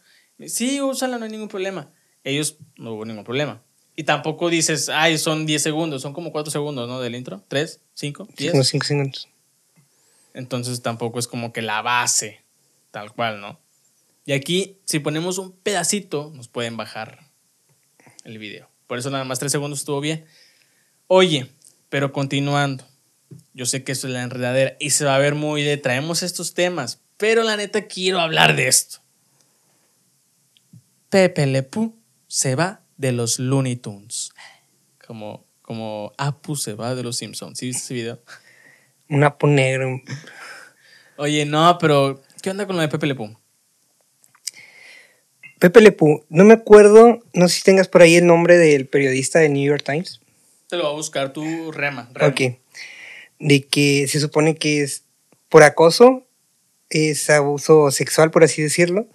[0.48, 1.94] Sí, úsala, no hay ningún problema.
[2.22, 3.62] Ellos no hubo ningún problema.
[3.96, 7.00] Y tampoco dices, ay, son 10 segundos, son como 4 segundos, ¿no?
[7.00, 7.44] Del intro.
[7.48, 7.78] ¿3?
[7.96, 8.28] ¿5?
[8.34, 8.50] ¿10?
[8.50, 9.28] Como 5 segundos.
[10.32, 12.40] Entonces tampoco es como que la base,
[12.90, 13.60] tal cual, ¿no?
[14.26, 17.30] Y aquí, si ponemos un pedacito, nos pueden bajar
[18.24, 18.68] el video.
[18.88, 20.24] Por eso nada más 3 segundos estuvo bien.
[21.06, 21.50] Oye,
[21.88, 22.84] pero continuando.
[23.52, 26.22] Yo sé que esto es la enredadera y se va a ver muy de traemos
[26.22, 28.98] estos temas, pero la neta quiero hablar de esto.
[31.08, 34.32] Pepe Lepú se va de los Looney Tunes.
[35.06, 37.58] Como, como Apu se va de los Simpsons.
[37.58, 38.22] ¿Sí viste ese video?
[39.08, 40.00] Un Apu negro.
[41.16, 43.36] Oye, no, pero ¿qué onda con lo de Pepe Lepú?
[45.58, 49.38] Pepe Lepú, no me acuerdo, no sé si tengas por ahí el nombre del periodista
[49.38, 50.20] de New York Times.
[50.68, 52.10] Te lo va a buscar tu rema.
[52.12, 52.28] rema.
[52.28, 52.58] Ok
[53.38, 55.04] de que se supone que es
[55.48, 56.26] por acoso,
[56.90, 59.06] es abuso sexual, por así decirlo.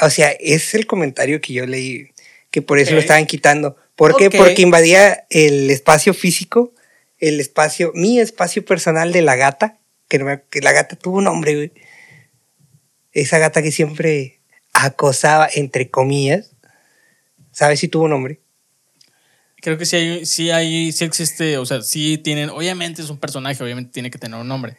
[0.00, 2.10] O sea, es el comentario que yo leí,
[2.54, 3.74] que por eso lo estaban quitando.
[3.96, 4.30] ¿Por qué?
[4.30, 6.72] Porque invadía el espacio físico,
[7.18, 11.56] el espacio, mi espacio personal de la gata, que, que la gata tuvo un nombre,
[11.56, 11.72] güey.
[13.10, 14.38] Esa gata que siempre
[14.72, 16.52] acosaba, entre comillas.
[17.50, 18.38] ¿Sabes si tuvo un nombre?
[19.56, 23.18] Creo que sí hay, sí hay, sí existe, o sea, sí tienen, obviamente es un
[23.18, 24.76] personaje, obviamente tiene que tener un nombre.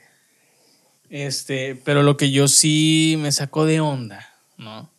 [1.10, 4.95] Este, pero lo que yo sí me sacó de onda, ¿no?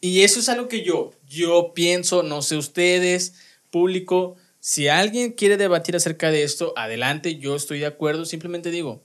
[0.00, 3.34] Y eso es algo que yo, yo pienso, no sé ustedes,
[3.70, 9.04] público, si alguien quiere debatir acerca de esto, adelante, yo estoy de acuerdo, simplemente digo,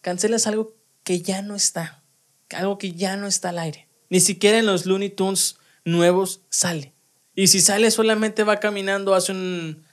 [0.00, 2.02] cancelas algo que ya no está,
[2.50, 3.88] algo que ya no está al aire.
[4.10, 6.92] Ni siquiera en los Looney Tunes nuevos sale.
[7.34, 9.84] Y si sale solamente va caminando, hace un...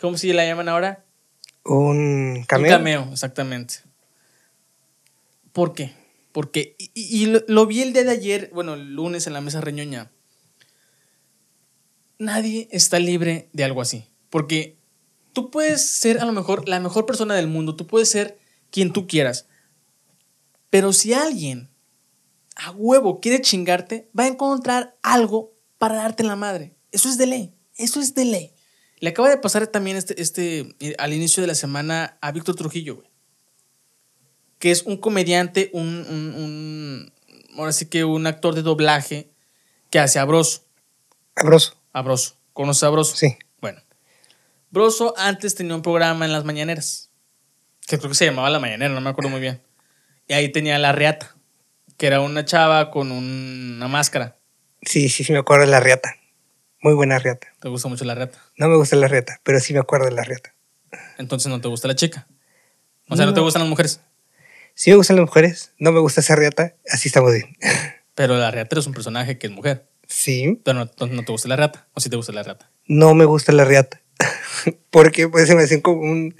[0.00, 1.04] ¿Cómo se la llaman ahora?
[1.64, 2.66] Un cameo.
[2.66, 3.74] Un cameo, exactamente.
[5.52, 5.97] ¿Por qué?
[6.32, 10.10] Porque, y, lo, vi el día de ayer, bueno, el lunes en la mesa reñoña.
[12.18, 14.04] Nadie está libre de algo así.
[14.30, 14.76] Porque
[15.32, 18.38] tú puedes ser a lo mejor la mejor persona del mundo, tú puedes ser
[18.70, 19.46] quien tú quieras.
[20.70, 21.70] Pero si alguien
[22.56, 26.74] a huevo quiere chingarte, va a encontrar algo para darte la madre.
[26.92, 27.54] Eso es de ley.
[27.76, 28.52] Eso es de ley.
[29.00, 32.56] Le acaba de pasar también este, este, eh, al inicio de la semana a Víctor
[32.56, 33.08] Trujillo, güey.
[34.58, 37.12] Que es un comediante, un, un,
[37.56, 39.30] ahora sí que un actor de doblaje
[39.90, 40.64] que hace a Broso.
[41.36, 41.76] A Broso.
[41.92, 42.36] A Broso.
[42.52, 43.16] ¿Conoces a Broso?
[43.16, 43.36] Sí.
[43.60, 43.80] Bueno.
[44.70, 47.10] Broso antes tenía un programa en las mañaneras.
[47.86, 49.62] Que creo que se llamaba La Mañanera, no me acuerdo muy bien.
[50.26, 51.36] Y ahí tenía La Reata.
[51.96, 54.36] Que era una chava con una máscara.
[54.82, 56.18] Sí, sí, sí, me acuerdo de La Reata.
[56.80, 57.48] Muy buena riata.
[57.60, 58.38] ¿Te gusta mucho la riata?
[58.56, 60.54] No me gusta la riata, pero sí me acuerdo de la riata.
[61.18, 62.26] Entonces no te gusta la chica.
[63.08, 64.00] O sea, no, te gustan las mujeres.
[64.78, 67.56] Sí me gustan las mujeres, no me gusta esa riata, así estamos bien.
[68.14, 69.88] Pero la riata es un personaje que es mujer.
[70.06, 70.60] Sí.
[70.64, 72.70] Pero no, no, te gusta la riata, o sí te gusta la riata.
[72.86, 74.00] No me gusta la riata.
[74.90, 76.36] Porque pues se me hacía como un.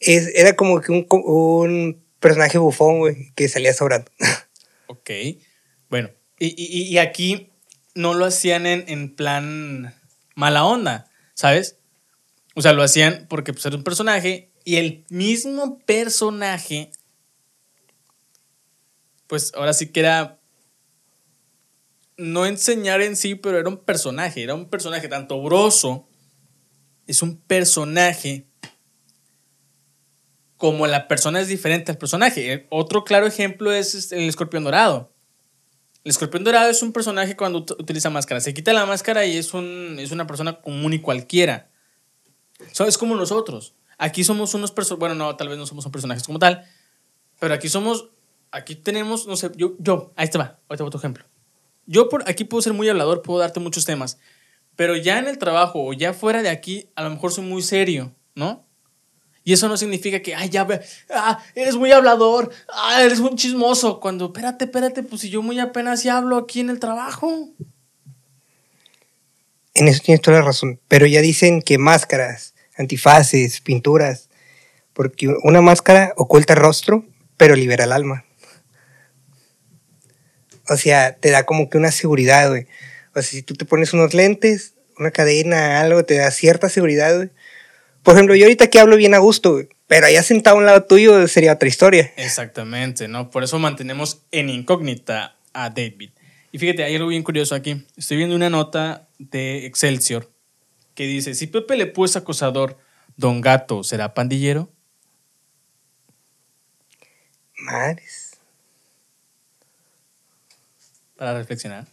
[0.00, 4.10] Es, era como que un, un personaje bufón, güey, que salía sobrando.
[4.86, 5.10] ok.
[5.90, 7.52] Bueno, y, y, y aquí
[7.94, 9.94] no lo hacían en, plan
[10.34, 11.76] mala onda, ¿sabes?
[12.54, 16.92] O sea, lo hacían porque pues, era un personaje y el mismo personaje,
[19.28, 20.40] pues ahora sí que era
[22.16, 26.08] no enseñar en sí, pero era un personaje, era un personaje tanto broso,
[27.06, 28.48] es un personaje
[30.58, 32.66] como la persona es diferente al personaje.
[32.68, 35.14] Otro claro ejemplo es este, el escorpión dorado.
[36.04, 38.40] El escorpión dorado es un personaje cuando utiliza máscara.
[38.40, 41.70] Se quita la máscara y es, un, es una persona común y cualquiera.
[42.86, 43.74] es como nosotros.
[43.98, 45.00] Aquí somos unos personajes.
[45.00, 46.64] Bueno, no, tal vez no somos personajes como tal.
[47.38, 48.08] Pero aquí somos.
[48.50, 51.24] Aquí tenemos, no sé, yo, yo, ahí te va, ahí te va tu ejemplo.
[51.86, 54.18] Yo por aquí puedo ser muy hablador, puedo darte muchos temas.
[54.76, 57.62] Pero ya en el trabajo o ya fuera de aquí, a lo mejor soy muy
[57.62, 58.64] serio, ¿no?
[59.48, 60.68] Y eso no significa que, ay, ya
[61.10, 63.98] ah, eres muy hablador, ah, eres un chismoso.
[63.98, 67.48] Cuando, espérate, espérate, pues si yo muy apenas ya hablo aquí en el trabajo.
[69.72, 70.78] En eso tienes toda la razón.
[70.86, 74.28] Pero ya dicen que máscaras, antifaces, pinturas,
[74.92, 77.06] Porque una máscara oculta el rostro,
[77.38, 78.26] pero libera el alma.
[80.68, 82.66] O sea, te da como que una seguridad, güey.
[83.10, 87.16] O sea, si tú te pones unos lentes, una cadena, algo, te da cierta seguridad,
[87.16, 87.30] güey.
[88.02, 89.68] Por ejemplo, yo ahorita que hablo bien a gusto, güey.
[89.86, 92.12] Pero allá sentado a un lado tuyo sería otra historia.
[92.16, 93.30] Exactamente, ¿no?
[93.30, 96.10] Por eso mantenemos en incógnita a David.
[96.52, 97.86] Y fíjate, hay algo bien curioso aquí.
[97.96, 100.30] Estoy viendo una nota de Excelsior
[100.94, 102.76] que dice, si Pepe le puso acosador,
[103.16, 104.68] Don Gato será pandillero.
[107.56, 108.27] Madres.
[111.18, 111.84] Para reflexionar.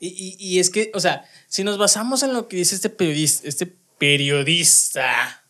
[0.00, 2.90] Y, y, y, es que, o sea, si nos basamos en lo que dice este
[2.90, 3.66] periodista, este
[3.98, 5.44] periodista,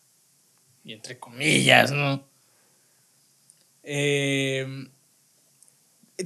[0.85, 2.26] y entre comillas, ¿no?
[3.83, 4.66] Eh,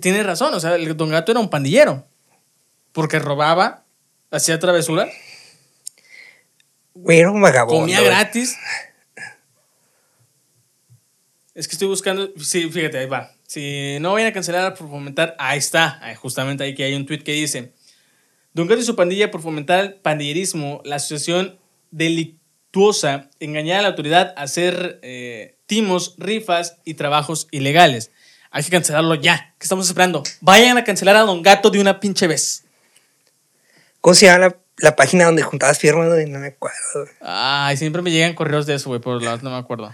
[0.00, 2.07] tiene razón, o sea, el Don Gato era un pandillero,
[2.92, 3.85] porque robaba,
[4.31, 5.09] hacía travesuras.
[7.09, 7.81] Era un vagabundo.
[7.81, 8.57] Comía gratis.
[11.55, 12.33] Es que estoy buscando.
[12.38, 13.35] Sí, fíjate, ahí va.
[13.53, 15.37] Si no vayan a cancelar por fomentar.
[15.38, 16.01] Ahí está.
[16.17, 17.75] Justamente ahí que hay un tweet que dice:
[18.55, 21.59] Don Gato y su pandilla por fomentar el pandillerismo, la asociación
[21.91, 28.11] delictuosa, engañar a la autoridad a hacer eh, timos, rifas y trabajos ilegales.
[28.51, 29.55] Hay que cancelarlo ya.
[29.59, 30.23] ¿Qué estamos esperando?
[30.41, 32.65] Vayan a cancelar a Don Gato de una pinche vez.
[34.01, 36.09] ¿Cómo se llama la, la página donde juntabas firmas?
[36.09, 37.07] No me acuerdo.
[37.21, 39.93] Ay, siempre me llegan correos de eso, güey, por los no me acuerdo.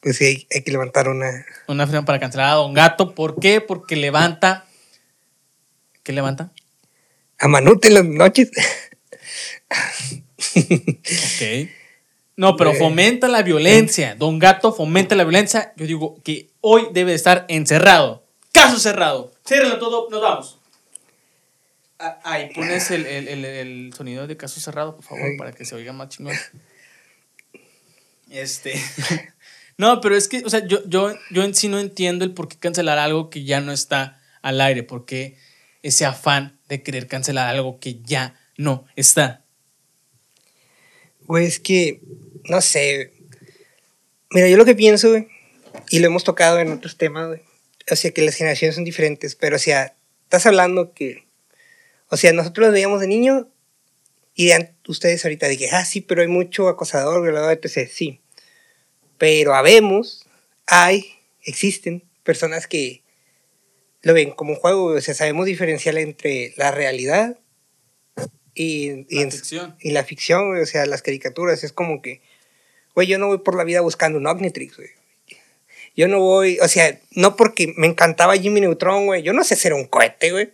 [0.00, 1.44] Pues sí, hay, hay, que levantar una.
[1.68, 3.14] Una firma para cancelar a Don Gato.
[3.14, 3.60] ¿Por qué?
[3.60, 4.64] Porque levanta.
[6.02, 6.50] ¿Qué levanta?
[7.38, 8.50] A Manute en las noches.
[10.50, 11.68] ok.
[12.36, 14.14] No, pero fomenta la violencia.
[14.14, 15.74] Don Gato fomenta la violencia.
[15.76, 18.24] Yo digo que hoy debe estar encerrado.
[18.52, 19.32] Caso cerrado.
[19.46, 20.58] Ciérrenlo todo, nos vamos.
[22.24, 25.74] Ahí pones el, el, el, el, sonido de caso cerrado, por favor, para que se
[25.74, 26.34] oiga más chingón.
[28.30, 28.72] Este.
[29.80, 32.48] No, pero es que, o sea, yo, yo, yo en sí no entiendo el por
[32.48, 35.38] qué cancelar algo que ya no está al aire, porque
[35.82, 39.42] ese afán de querer cancelar algo que ya no está.
[41.22, 42.02] Güey, es que,
[42.44, 43.14] no sé.
[44.32, 45.16] Mira, yo lo que pienso,
[45.88, 47.38] y lo hemos tocado en otros temas,
[47.90, 51.26] o sea, que las generaciones son diferentes, pero, o sea, estás hablando que,
[52.08, 53.48] o sea, nosotros lo veíamos de niño
[54.34, 57.88] y de ustedes ahorita dije, ah, sí, pero hay mucho acosador, violador, etc.
[57.90, 58.20] Sí.
[59.20, 60.26] Pero habemos,
[60.66, 61.12] hay,
[61.44, 63.02] existen personas que
[64.00, 67.38] lo ven como un juego, o sea, sabemos diferenciar entre la realidad
[68.54, 69.76] y, y, La en- ficción.
[69.78, 71.62] y la ficción, güey, o sea, las caricaturas.
[71.64, 72.22] Es como que,
[72.94, 74.88] güey, yo no voy por la vida buscando un Omnitrix, güey.
[75.94, 79.22] Yo no voy, o sea, no porque me encantaba Jimmy Neutron, güey.
[79.22, 80.50] Yo no sé hacer un cohete, güey.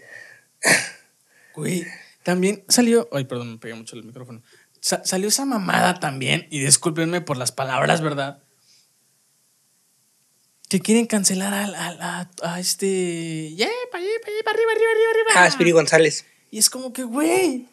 [1.55, 1.87] Güey,
[2.25, 3.09] también salió.
[3.13, 4.43] Ay, perdón, me pegué mucho el micrófono.
[4.81, 8.43] Sa- salió esa mamada también, y discúlpenme por las palabras, ¿verdad?
[10.69, 13.53] Que quieren cancelar al- al- a, a este.
[13.55, 13.69] ¡Yeah!
[13.93, 15.31] ¡Para allá, para allá, para arriba, arriba, arriba, arriba!
[15.47, 16.25] Ah, Spiri González.
[16.51, 17.67] Y es como que, güey,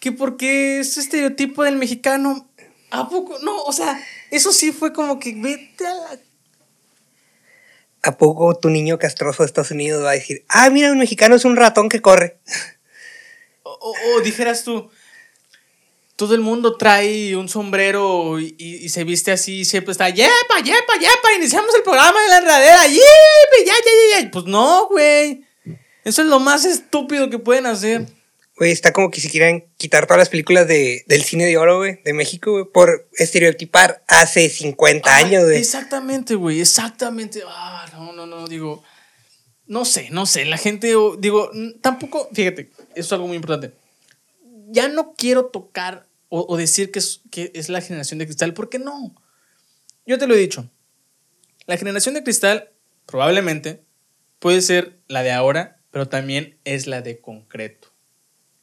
[0.00, 2.48] que porque ese estereotipo del mexicano,
[2.90, 3.38] ¿a poco?
[3.40, 6.18] No, o sea, eso sí fue como que vete a la.
[8.04, 11.34] ¿A poco tu niño castroso de Estados Unidos va a decir, ah, mira, un mexicano
[11.34, 12.38] es un ratón que corre?
[13.64, 14.88] O, o- o dijeras tú,
[16.18, 20.94] todo el mundo trae un sombrero y, se viste así, y siempre está, yepa, yepa,
[20.98, 24.30] yepa, iniciamos el programa de la enradera, yepa, ya, ya, ya, ya.
[24.32, 25.44] Pues no, güey.
[26.02, 28.08] Eso es lo más estúpido que pueden hacer.
[28.56, 31.78] Güey, está como que si quieran quitar todas las películas de, del cine de oro,
[31.78, 35.58] güey, de México, güey, por estereotipar hace 50 Ah, años, güey.
[35.58, 37.44] Exactamente, güey, exactamente.
[37.46, 38.82] Ah, no, no, no, digo,
[39.68, 40.88] no sé, no sé, la gente,
[41.20, 43.76] digo, tampoco, fíjate, eso es algo muy importante.
[44.70, 48.54] Ya no quiero tocar o, o decir que es, que es la generación de cristal,
[48.54, 49.14] porque no.
[50.06, 50.70] Yo te lo he dicho.
[51.66, 52.72] La generación de cristal
[53.06, 53.84] probablemente
[54.38, 57.92] puede ser la de ahora, pero también es la de concreto.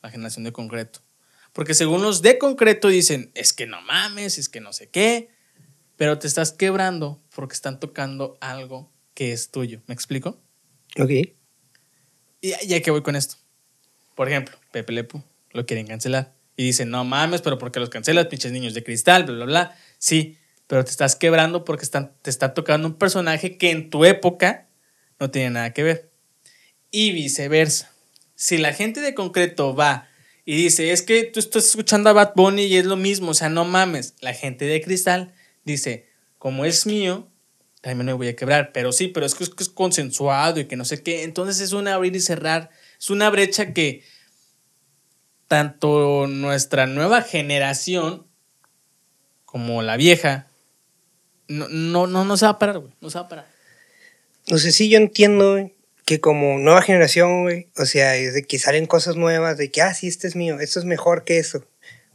[0.01, 1.01] La generación de concreto.
[1.53, 5.29] Porque según los de concreto dicen, es que no mames, es que no sé qué,
[5.95, 9.81] pero te estás quebrando porque están tocando algo que es tuyo.
[9.87, 10.41] ¿Me explico?
[10.99, 11.11] Ok.
[12.41, 13.37] Y ya que voy con esto.
[14.15, 16.34] Por ejemplo, Pepe Lepu lo quieren cancelar.
[16.57, 19.45] Y dicen, no mames, pero ¿por qué los cancelas, pinches niños de cristal, bla, bla,
[19.45, 19.77] bla?
[19.97, 20.37] Sí,
[20.67, 24.67] pero te estás quebrando porque están, te está tocando un personaje que en tu época
[25.19, 26.11] no tiene nada que ver.
[26.91, 27.91] Y viceversa.
[28.35, 30.07] Si la gente de concreto va
[30.45, 33.33] y dice, es que tú estás escuchando a Bad Bunny y es lo mismo, o
[33.33, 34.15] sea, no mames.
[34.21, 35.33] La gente de cristal
[35.63, 37.27] dice, como es mío,
[37.81, 38.71] también me voy a quebrar.
[38.71, 41.23] Pero sí, pero es, que es consensuado y que no sé qué.
[41.23, 42.69] Entonces es un abrir y cerrar.
[42.99, 44.03] Es una brecha que
[45.47, 48.25] tanto nuestra nueva generación
[49.45, 50.47] como la vieja
[51.47, 52.93] no, no, no, no se va a parar, güey.
[53.01, 53.47] No se va a parar.
[54.47, 55.71] No sé si yo entiendo,
[56.05, 59.81] que como nueva generación, güey, o sea, es de que salen cosas nuevas, de que,
[59.81, 61.65] ah, sí, este es mío, esto es mejor que eso.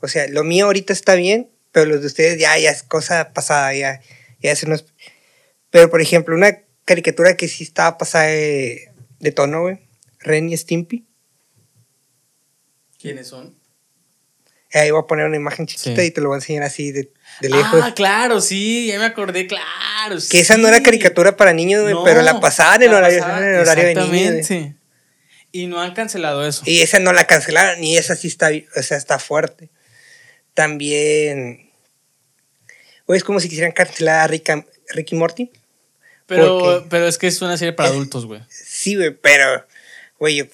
[0.00, 3.32] O sea, lo mío ahorita está bien, pero los de ustedes ya, ya es cosa
[3.32, 4.00] pasada, ya,
[4.40, 4.84] ya eso no es...
[5.70, 9.78] Pero, por ejemplo, una caricatura que sí estaba pasada de, de tono, güey,
[10.20, 11.04] Ren y Stimpy.
[13.00, 13.54] ¿Quiénes son?
[14.72, 16.06] Ahí voy a poner una imagen chiquita Sí.
[16.06, 17.80] y te lo voy a enseñar así de, de lejos.
[17.82, 20.16] Ah, claro, sí, ya me acordé, claro.
[20.30, 20.82] que esa no era sí.
[20.84, 23.94] caricatura para niños, güey, No, pero la pasaban en la horario, pasaban, en horario de
[23.94, 24.34] niños.
[24.34, 24.76] Exactamente.
[25.52, 26.62] Y no han cancelado eso.
[26.66, 29.70] Y esa no la cancelaron, y esa sí está, o sea, está fuerte.
[30.54, 31.70] También.
[33.06, 34.50] Güey, es como si quisieran cancelar a Rick,
[34.94, 35.50] Ricky Morty.
[36.26, 38.40] pero, porque- pero es que es una serie para adultos, güey.
[38.48, 39.66] Sí, güey, pero,
[40.20, 40.44] güey, yo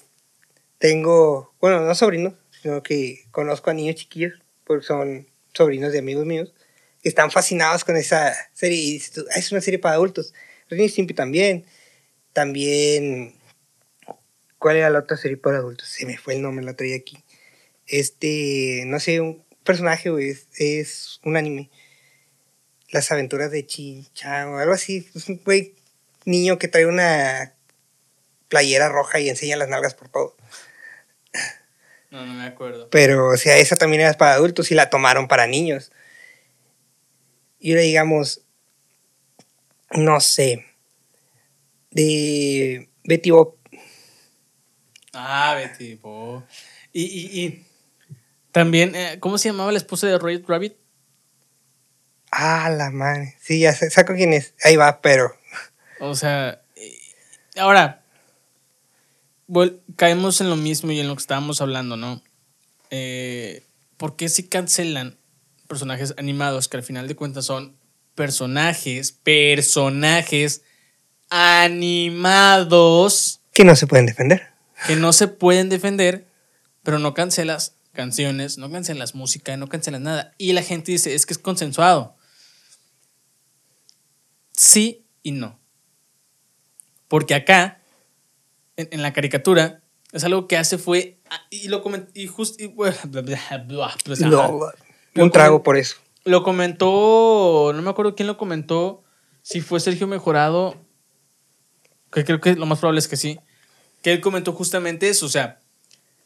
[0.79, 4.33] tengo, bueno, no sobrinos, sino que conozco a niños chiquillos,
[4.65, 6.53] porque son sobrinos de amigos míos,
[7.01, 8.77] que están fascinados con esa serie.
[8.79, 10.33] Y dices "Ah, es una serie para adultos.
[10.69, 11.65] Ren Stimpy también.
[12.33, 13.35] También,
[14.59, 15.87] ¿cuál era la otra serie para adultos?
[15.89, 17.17] Se me fue el nombre, la traía aquí.
[17.87, 21.69] Este, no sé, un personaje, güey, es, es un anime.
[22.91, 25.09] Las aventuras de Chin-Chan o algo así.
[25.15, 25.75] Es un güey
[26.25, 27.53] niño que trae una
[28.49, 30.35] playera roja y enseña las nalgas por todo.
[32.17, 32.89] No, no me acuerdo.
[32.89, 35.91] Pero, o sea, esa también era para adultos y la tomaron para niños.
[37.59, 38.41] Y ahora digamos,
[39.91, 40.65] no sé,
[41.91, 43.55] de Betty Bob.
[45.13, 46.43] Ah, Betty Boop.
[46.91, 47.65] Y, y, y
[48.51, 50.75] también, eh, ¿cómo se llamaba la esposa de Roger Rabbit?
[52.31, 53.35] Ah, la madre.
[53.39, 54.55] Sí, ya saco quién es.
[54.63, 55.37] Ahí va, pero.
[55.99, 56.97] O sea, eh,
[57.57, 58.01] ahora,
[59.47, 62.21] vol- caemos en lo mismo y en lo que estábamos hablando, ¿no?
[62.89, 63.63] Eh,
[63.97, 65.17] ¿Por qué si cancelan
[65.67, 67.75] personajes animados que al final de cuentas son
[68.15, 70.61] personajes, personajes
[71.29, 74.47] animados que no se pueden defender.
[74.85, 76.27] que no se pueden defender,
[76.83, 80.33] pero no cancelas canciones, no cancelas música, no cancelas nada?
[80.37, 82.15] Y la gente dice, es que es consensuado.
[84.55, 85.59] Sí y no.
[87.07, 87.81] Porque acá,
[88.77, 91.19] en, en la caricatura, es algo que hace fue.
[91.29, 92.11] ah, Y lo comenté.
[92.19, 92.63] Y justo.
[94.31, 94.37] No,
[95.15, 95.97] un trago por eso.
[96.23, 97.71] Lo comentó.
[97.75, 99.03] No me acuerdo quién lo comentó.
[99.41, 100.75] Si fue Sergio Mejorado.
[102.11, 103.39] Que creo que lo más probable es que sí.
[104.01, 105.25] Que él comentó justamente eso.
[105.25, 105.59] O sea,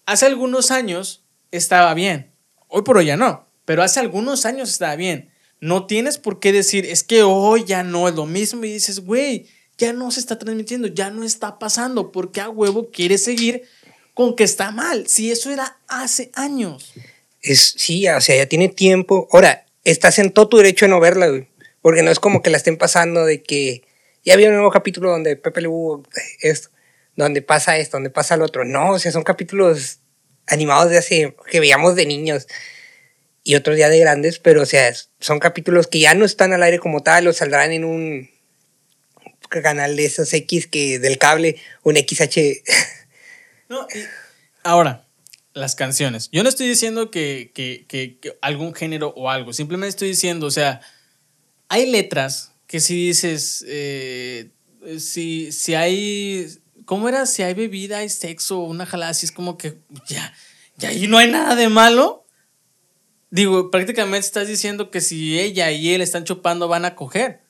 [0.05, 2.31] hace algunos años estaba bien.
[2.67, 3.47] Hoy por hoy ya no.
[3.65, 5.31] Pero hace algunos años estaba bien.
[5.59, 8.65] No tienes por qué decir, es que hoy ya no es lo mismo.
[8.65, 9.47] Y dices, güey,
[9.81, 12.11] ya no se está transmitiendo, ya no está pasando.
[12.11, 13.63] ¿Por qué a huevo quieres seguir
[14.13, 15.07] con que está mal?
[15.07, 16.93] Si eso era hace años.
[17.41, 19.27] Es, sí, o sea, ya tiene tiempo.
[19.31, 21.47] Ahora, estás en todo tu derecho de no verla, güey.
[21.81, 23.81] Porque no es como que la estén pasando de que
[24.23, 26.03] ya había un nuevo capítulo donde Pepe le hubo
[26.41, 26.69] esto,
[27.15, 28.63] donde pasa esto, donde pasa lo otro.
[28.63, 29.97] No, o sea, son capítulos
[30.45, 32.47] animados de hace, que veíamos de niños
[33.43, 36.61] y otros ya de grandes, pero o sea, son capítulos que ya no están al
[36.61, 38.29] aire como tal o saldrán en un
[39.61, 42.63] canal de esos X que del cable, un XH.
[43.69, 43.87] No,
[44.63, 45.07] ahora,
[45.53, 46.29] las canciones.
[46.31, 49.53] Yo no estoy diciendo que, que- que- que algún género o algo.
[49.53, 50.81] Simplemente estoy diciendo, o sea,
[51.69, 54.49] hay letras que si dices, eh,
[54.99, 56.47] si, si hay,
[56.85, 57.25] ¿cómo era?
[57.25, 59.77] Si hay bebida, hay sexo, una jalada así, es como que
[60.07, 60.33] ya,
[60.77, 62.25] ya ahí no hay nada de malo.
[63.29, 67.40] Digo, prácticamente estás diciendo que si ella y él están chupando van a coger.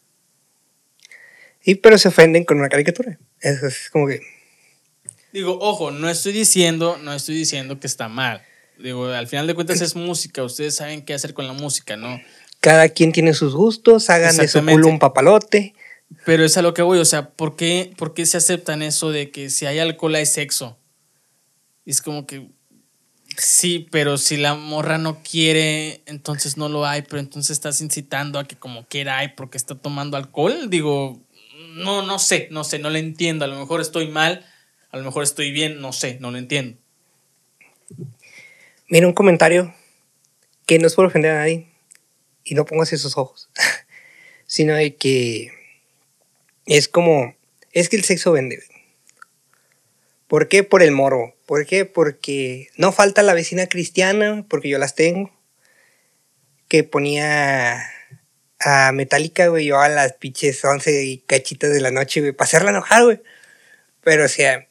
[1.64, 3.18] Y pero se ofenden con una caricatura.
[3.40, 4.22] Eso es como que
[5.34, 8.42] Digo, ojo, no estoy diciendo, no estoy diciendo que está mal.
[8.78, 12.20] Digo, al final de cuentas es música, ustedes saben qué hacer con la música, ¿no?
[12.62, 15.74] cada quien tiene sus gustos, hagan de su culo un papalote.
[16.26, 19.12] Pero es a lo que voy, o sea, ¿por qué, por qué se aceptan eso
[19.12, 20.78] de que si hay alcohol hay sexo?
[21.86, 22.50] Es como que
[23.38, 28.38] sí, pero si la morra no quiere, entonces no lo hay, pero entonces estás incitando
[28.38, 30.70] a que como quiera hay porque está tomando alcohol.
[30.70, 31.20] Digo,
[31.76, 33.46] no, no sé, no sé, no lo entiendo.
[33.46, 34.46] A lo mejor estoy mal,
[34.90, 36.78] a lo mejor estoy bien, no sé, no lo entiendo.
[38.88, 39.74] Mira un comentario
[40.66, 41.68] que no es por ofender a nadie
[42.44, 43.50] y no pongas esos ojos,
[44.46, 45.52] sino de que
[46.66, 47.36] es como,
[47.72, 48.64] es que el sexo vende.
[50.28, 50.64] ¿Por qué?
[50.64, 51.36] Por el morbo.
[51.46, 51.84] ¿Por qué?
[51.86, 55.32] Porque no falta la vecina cristiana, porque yo las tengo,
[56.70, 57.82] que ponía
[58.64, 62.46] a Metallica, güey, yo a las pinches 11 y cachitas de la noche, güey, para
[62.46, 63.22] hacerla enojar, güey.
[64.04, 64.68] Pero, o sea,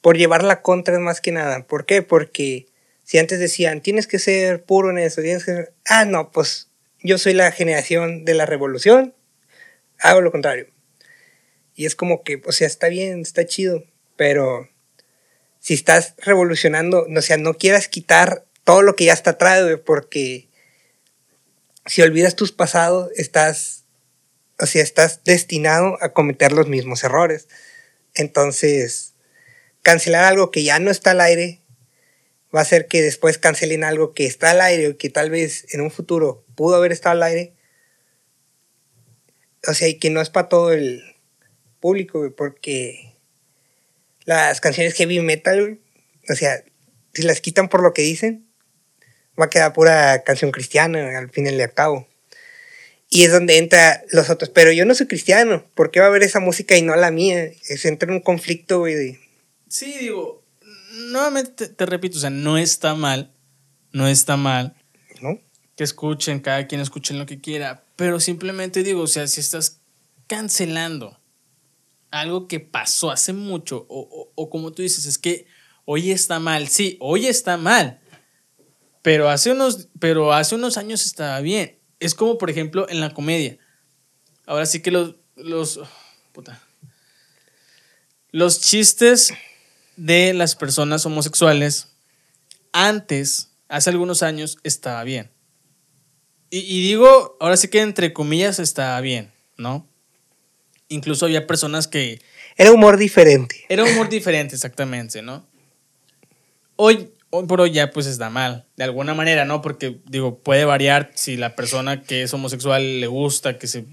[0.00, 1.66] por llevarla contra es más que nada.
[1.66, 2.02] ¿Por qué?
[2.02, 2.66] Porque
[3.04, 5.72] si antes decían, tienes que ser puro en eso, tienes que ser...
[5.86, 6.68] Ah, no, pues
[7.02, 9.14] yo soy la generación de la revolución,
[9.98, 10.66] hago lo contrario.
[11.74, 13.84] Y es como que, o sea, está bien, está chido,
[14.16, 14.68] pero
[15.60, 19.76] si estás revolucionando, o sea, no quieras quitar todo lo que ya está atrás, güey,
[19.76, 20.47] porque
[21.88, 23.84] si olvidas tus pasados, estás,
[24.60, 27.48] o sea, estás destinado a cometer los mismos errores.
[28.14, 29.14] Entonces,
[29.82, 31.60] cancelar algo que ya no está al aire
[32.54, 35.66] va a hacer que después cancelen algo que está al aire o que tal vez
[35.74, 37.54] en un futuro pudo haber estado al aire.
[39.66, 41.02] O sea, y que no es para todo el
[41.80, 43.14] público, porque
[44.24, 45.80] las canciones heavy metal,
[46.28, 46.64] o sea,
[47.14, 48.47] si las quitan por lo que dicen,
[49.38, 52.06] va a quedar pura canción cristiana al fin y al cabo.
[53.10, 54.50] Y es donde entra los otros.
[54.50, 55.64] Pero yo no soy cristiano.
[55.74, 57.44] ¿Por qué va a haber esa música y no la mía?
[57.68, 59.18] Es entra en un conflicto, güey.
[59.68, 60.44] Sí, digo,
[60.92, 63.32] nuevamente te, repito, o sea, no está mal.
[63.92, 64.76] No está mal.
[65.22, 65.40] ¿No?
[65.76, 67.84] Que escuchen, cada quien escuchen lo que quiera.
[67.96, 69.80] Pero simplemente digo, o sea, si estás
[70.26, 71.18] cancelando
[72.10, 75.46] algo que pasó hace mucho, o, como tú dices, es que
[75.84, 78.00] hoy está mal, sí, hoy está mal,
[79.02, 81.78] pero hace unos, pero hace unos años estaba bien.
[82.00, 83.58] Es como, por ejemplo, en la comedia.
[84.46, 85.80] Ahora sí que los, los,
[86.32, 86.60] puta,
[88.30, 89.32] los chistes
[89.96, 91.88] de las personas homosexuales
[92.72, 95.30] antes, hace algunos años, estaba bien.
[96.50, 99.88] Y, y digo, ahora sí que entre comillas estaba bien, ¿no?
[100.88, 102.20] incluso había personas que...
[102.56, 103.64] Era humor diferente.
[103.68, 105.46] Era humor diferente, exactamente, ¿no?
[106.76, 109.62] Hoy, hoy por hoy ya pues está mal, de alguna manera, ¿no?
[109.62, 113.84] Porque digo, puede variar si la persona que es homosexual le gusta, que se...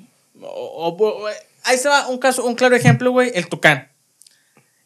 [1.64, 3.92] ahí está un caso, un claro ejemplo, güey, el Tucán.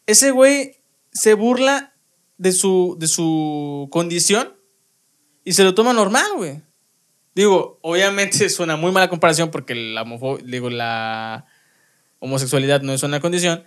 [0.06, 0.76] Ese güey
[1.12, 1.94] se burla
[2.38, 4.54] de su, de su condición
[5.44, 6.62] y se lo toma normal, güey.
[7.34, 10.04] Digo, obviamente es una muy mala comparación porque la
[10.44, 11.46] digo, la
[12.18, 13.64] homosexualidad no es una condición,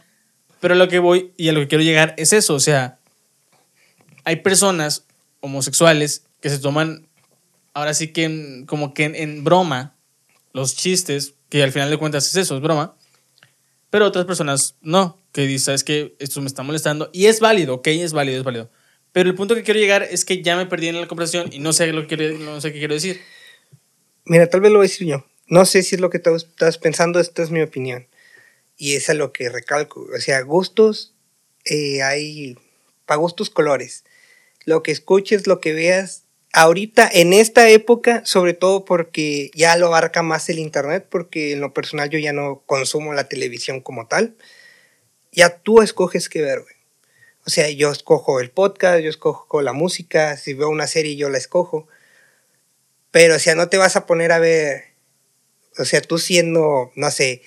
[0.60, 3.00] pero lo que voy y a lo que quiero llegar es eso, o sea,
[4.26, 5.06] hay personas
[5.40, 7.08] homosexuales que se toman,
[7.74, 9.96] ahora sí que como que en, broma,
[10.54, 12.96] los chistes, que al final de cuentas es eso, es broma,
[13.90, 17.76] pero otras personas no, que dicen, sabes que esto me está molestando y es válido,
[17.76, 18.70] ok, es válido, es válido.
[19.12, 21.60] Pero el punto que quiero llegar es que ya me perdí en la conversación y
[21.60, 23.22] no sé, lo que quiero, no sé qué quiero decir.
[24.26, 25.26] Mira, tal vez lo voy a decir yo.
[25.48, 28.08] No sé si es lo que estás pensando, esta es mi opinión.
[28.76, 30.08] Y es a lo que recalco.
[30.16, 31.14] O sea, gustos,
[31.66, 32.58] eh, hay
[33.06, 34.04] para gustos colores.
[34.66, 36.24] Lo que escuches, lo que veas.
[36.54, 41.62] Ahorita, en esta época, sobre todo porque ya lo abarca más el Internet, porque en
[41.62, 44.36] lo personal yo ya no consumo la televisión como tal.
[45.32, 46.76] Ya tú escoges qué ver, güey.
[47.46, 51.30] O sea, yo escojo el podcast, yo escojo la música, si veo una serie yo
[51.30, 51.88] la escojo.
[53.12, 54.86] Pero, o sea, no te vas a poner a ver,
[55.78, 57.42] o sea, tú siendo, no sé,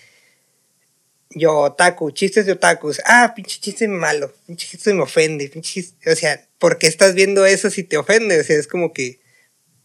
[1.30, 6.10] yo otaku, chistes de otakus, ah, pinche chiste malo, pinche chiste me ofende, pinche chiste,
[6.10, 8.40] o sea, ¿por qué estás viendo eso si te ofende?
[8.40, 9.20] O sea, es como que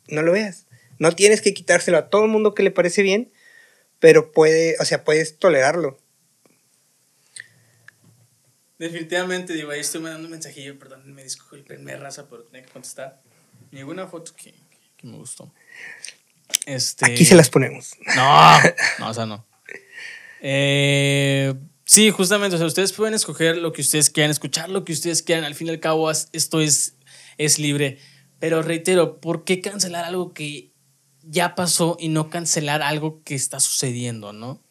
[0.07, 0.67] no lo veas.
[0.99, 3.31] No tienes que quitárselo a todo el mundo que le parece bien,
[3.99, 5.99] pero puede, o sea, puedes tolerarlo.
[8.77, 12.71] Definitivamente, digo, ahí estoy mandando un mensajillo, perdón, me disculpe, me raza, pero tenía que
[12.71, 13.21] contestar.
[13.69, 14.53] Me una foto que,
[14.97, 15.53] que me gustó.
[16.65, 17.05] Este...
[17.05, 17.95] Aquí se las ponemos.
[18.15, 18.59] No,
[18.99, 19.45] no, o sea, no.
[20.41, 21.53] Eh,
[21.91, 25.21] sí, justamente, o sea, ustedes pueden escoger lo que ustedes quieran, escuchar lo que ustedes
[25.23, 26.95] quieran, al fin y al cabo esto es,
[27.37, 27.97] es libre.
[28.39, 30.71] Pero reitero, ¿por qué cancelar algo que
[31.21, 34.63] ya pasó y no cancelar algo que está sucediendo, no?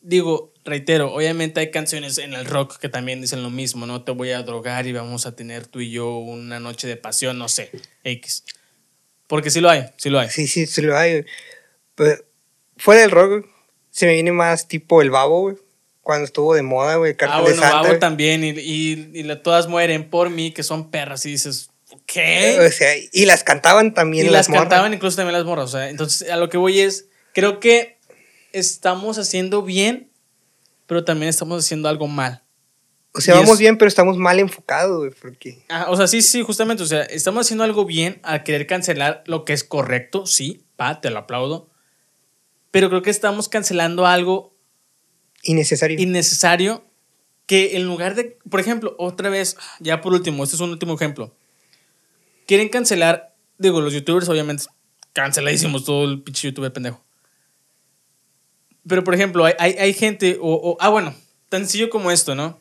[0.00, 4.12] Digo, reitero, obviamente hay canciones en el rock que también dicen lo mismo, no te
[4.12, 7.48] voy a drogar y vamos a tener tú y yo una noche de pasión, no
[7.48, 7.70] sé,
[8.04, 8.44] X.
[9.26, 10.30] Porque sí lo hay, sí lo hay.
[10.30, 11.26] Sí, sí, sí lo hay.
[11.94, 12.24] Pero
[12.78, 13.46] fuera del rock,
[13.90, 15.63] se me viene más tipo el babo, güey.
[16.04, 17.16] Cuando estuvo de moda, güey.
[17.26, 18.44] Ah, bueno, babo también.
[18.44, 21.24] Y, y, todas mueren por mí, que son perras.
[21.26, 21.70] Y dices,
[22.06, 22.60] ¿qué?
[22.60, 25.70] O sea, y las cantaban también y las, cantaban incluso también las morras.
[25.70, 27.98] O sea, entonces a lo que voy es, creo que
[28.52, 30.10] estamos haciendo bien,
[30.86, 32.42] pero también estamos haciendo algo mal.
[33.16, 35.64] O sea, vamos bien, pero estamos mal enfocados, güey, porque...
[35.68, 39.22] Ah, o sea, sí, sí, justamente, o sea, estamos haciendo algo bien al querer cancelar
[39.26, 41.70] lo que es correcto, sí, pa, te lo aplaudo,
[42.72, 44.53] pero creo que estamos cancelando algo
[45.44, 46.00] innecesario.
[46.00, 46.84] Innecesario
[47.46, 50.94] que en lugar de, por ejemplo, otra vez, ya por último, este es un último
[50.94, 51.36] ejemplo.
[52.46, 54.64] Quieren cancelar, digo, los youtubers obviamente
[55.12, 57.02] canceladísimos todo el pinche youtuber pendejo.
[58.86, 61.14] Pero por ejemplo, hay, hay, gente, o, ah, bueno,
[61.48, 62.60] tan sencillo como esto, ¿no?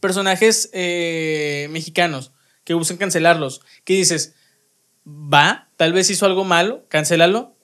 [0.00, 2.32] Personajes eh, mexicanos
[2.64, 4.34] que buscan cancelarlos, que dices,
[5.06, 7.55] va, tal vez hizo algo malo, cancélalo,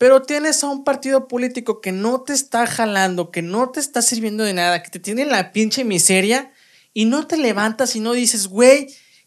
[0.00, 4.00] pero tienes a un partido político que no te está jalando, que no te está
[4.00, 6.52] sirviendo de nada, que te tiene en la pinche miseria
[6.94, 8.86] y no te levantas y no dices, güey,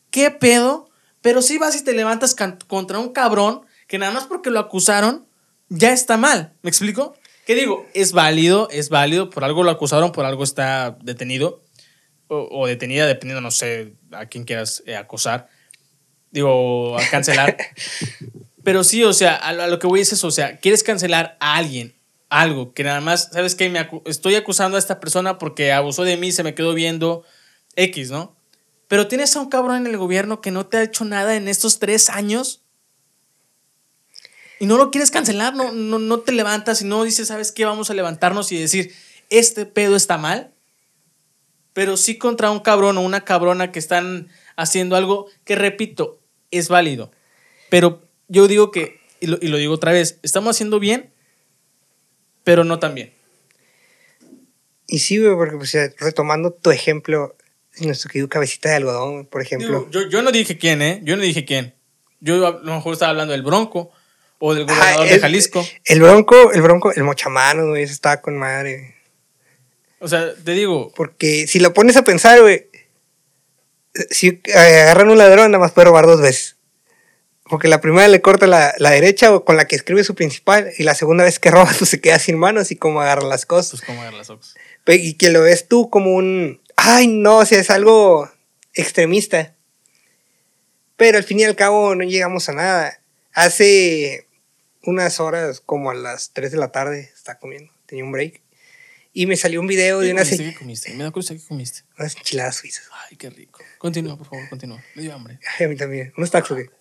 [0.09, 0.89] ¿qué pedo?
[1.21, 5.27] Pero sí vas y te levantas contra un cabrón que nada más porque lo acusaron
[5.69, 6.53] ya está mal.
[6.63, 7.15] ¿Me explico?
[7.45, 7.85] ¿Qué digo?
[7.93, 11.61] Es válido, es válido, por algo lo acusaron, por algo está detenido
[12.29, 15.49] o, detenida, dependiendo, no sé, a quién quieras eh, acusar.
[16.31, 17.57] Digo, a cancelar.
[18.63, 21.55] Pero sí, o sea, a, lo que voy es eso, o sea, quieres cancelar a
[21.55, 21.95] alguien,
[22.29, 23.69] algo, que nada más, ¿sabes qué?
[23.69, 27.23] Me estoy acusando a esta persona porque abusó de mí, se me quedó viendo
[27.75, 28.35] X, ¿no?
[28.87, 31.47] Pero tienes a un cabrón en el gobierno que no te ha hecho nada en
[31.47, 32.63] estos tres años
[34.59, 37.65] y no lo quieres cancelar, no, no, no te levantas y no dices, ¿sabes qué?
[37.65, 38.93] Vamos a levantarnos y decir,
[39.29, 40.51] este pedo está mal.
[41.73, 46.19] Pero sí contra un cabrón o una cabrona que están haciendo algo que, repito,
[46.51, 47.11] es válido.
[47.69, 51.11] Pero yo digo que, y lo, digo otra vez, estamos haciendo bien,
[52.43, 53.13] pero no tan bien.
[54.87, 57.35] Y sí, güey, porque pues, retomando tu ejemplo,
[57.79, 59.89] nuestro querido cabecita de algodón, por ejemplo.
[59.91, 61.01] yo, yo no dije quién, ¿eh?
[61.03, 61.73] Yo no dije quién.
[62.19, 63.91] Yo a lo mejor estaba hablando del Bronco
[64.39, 65.65] o del gobernador de Jalisco.
[65.85, 68.95] El Bronco, el Bronco, el mochamano, güey, eso estaba con madre.
[69.99, 70.91] O sea, te digo.
[70.95, 72.69] Porque si lo pones a pensar, güey,
[74.09, 76.57] si agarran un ladrón, nada más puede robar dos veces.
[77.53, 80.81] Porque la primera le corta la, la, derecha con la que escribe su principal y
[80.81, 83.79] la segunda vez que roba pues se queda sin manos y cómo agarra las cosas.
[83.79, 84.55] Pues cómo agarra las cosas.
[84.87, 88.27] Y que lo ves tú como un, ay no, o sea, es algo
[88.73, 89.53] extremista.
[90.97, 92.99] Pero al fin y al cabo no llegamos a nada.
[93.33, 94.25] Hace
[94.81, 98.41] unas horas, como a las 3 de la tarde, estaba comiendo, tenía un break.
[99.13, 100.23] Y me salió un video de una.
[100.23, 100.91] ¿Qué comiste?
[100.95, 101.81] Me da curiosidad qué comiste.
[101.99, 102.89] Unas enchiladas suizas.
[103.07, 103.59] Ay, qué rico.
[103.77, 104.83] Continúa, por favor, continúa.
[104.95, 105.37] Me dio hambre.
[105.59, 106.11] Ay, a mí también.
[106.17, 106.71] Unos tacos, ¿qué?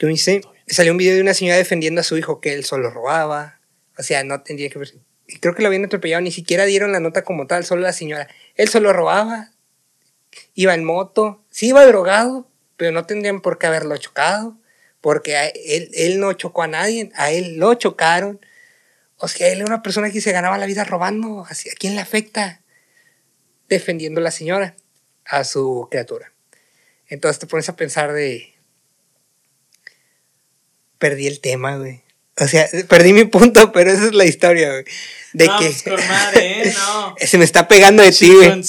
[0.00, 2.90] Yo hice, salió un video de una señora defendiendo a su hijo que él solo
[2.90, 3.60] robaba.
[3.98, 4.94] O sea, no tendría que ver.
[5.40, 8.26] Creo que lo habían atropellado, ni siquiera dieron la nota como tal, solo la señora.
[8.54, 9.50] Él solo robaba,
[10.54, 12.48] iba en moto, sí iba drogado,
[12.78, 14.56] pero no tendrían por qué haberlo chocado,
[15.02, 18.40] porque él, él no chocó a nadie, a él lo chocaron.
[19.16, 21.44] O sea, él era una persona que se ganaba la vida robando.
[21.44, 22.62] ¿A quién le afecta?
[23.68, 24.76] Defendiendo a la señora,
[25.26, 26.32] a su criatura.
[27.06, 28.54] Entonces te pones a pensar de,
[31.00, 32.02] perdí el tema, güey.
[32.38, 34.84] O sea, perdí mi punto, pero esa es la historia, güey.
[35.32, 35.74] De no, que.
[35.84, 36.74] Pues madre, ¿eh?
[36.74, 37.14] No.
[37.18, 38.62] Se me está pegando de ti, güey.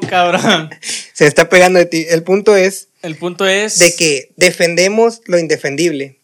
[0.08, 0.70] cabrón.
[1.12, 2.06] Se me está pegando de ti.
[2.08, 2.88] El punto es.
[3.02, 3.78] El punto es.
[3.78, 6.18] De que defendemos lo indefendible.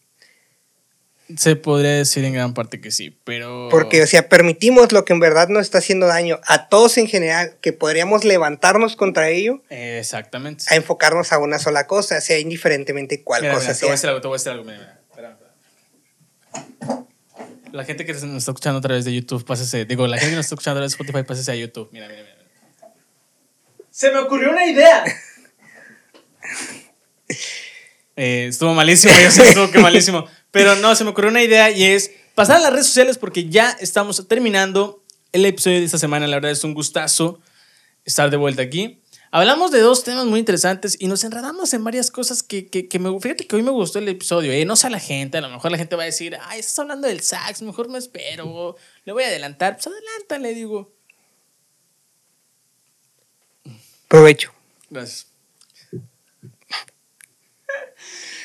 [1.37, 3.67] Se podría decir en gran parte que sí, pero.
[3.69, 7.07] Porque, o sea, permitimos lo que en verdad nos está haciendo daño a todos en
[7.07, 9.61] general, que podríamos levantarnos contra ello.
[9.69, 10.63] Exactamente.
[10.69, 13.75] A enfocarnos a una sola cosa, sea indiferentemente cuál cosa sea.
[13.75, 14.63] Te voy a algo, te voy a decir algo.
[14.63, 14.98] Mira,
[17.71, 19.85] La gente que nos está escuchando a través de YouTube, pásese.
[19.85, 21.89] Digo, la gente que nos está escuchando a través de Spotify, pásese a YouTube.
[21.91, 22.39] Mira, mira, mira.
[23.91, 25.03] Se me ocurrió una idea.
[28.21, 30.27] Eh, estuvo malísimo, yo sé que estuvo que malísimo.
[30.51, 33.47] Pero no, se me ocurrió una idea y es pasar a las redes sociales porque
[33.47, 36.27] ya estamos terminando el episodio de esta semana.
[36.27, 37.39] La verdad es un gustazo
[38.03, 39.01] estar de vuelta aquí.
[39.31, 43.19] Hablamos de dos temas muy interesantes y nos enredamos en varias cosas que, que, me...
[43.19, 44.65] Fíjate que hoy me gustó el episodio, ¿eh?
[44.65, 46.79] No sé a la gente, a lo mejor la gente va a decir, ay, estás
[46.79, 48.75] hablando del sax, mejor me espero,
[49.05, 49.75] le voy a adelantar.
[49.75, 50.91] Pues adelántale, digo.
[54.07, 54.51] Provecho.
[54.89, 55.27] Gracias.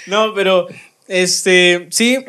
[0.07, 0.69] no, pero,
[1.09, 2.23] este, sí,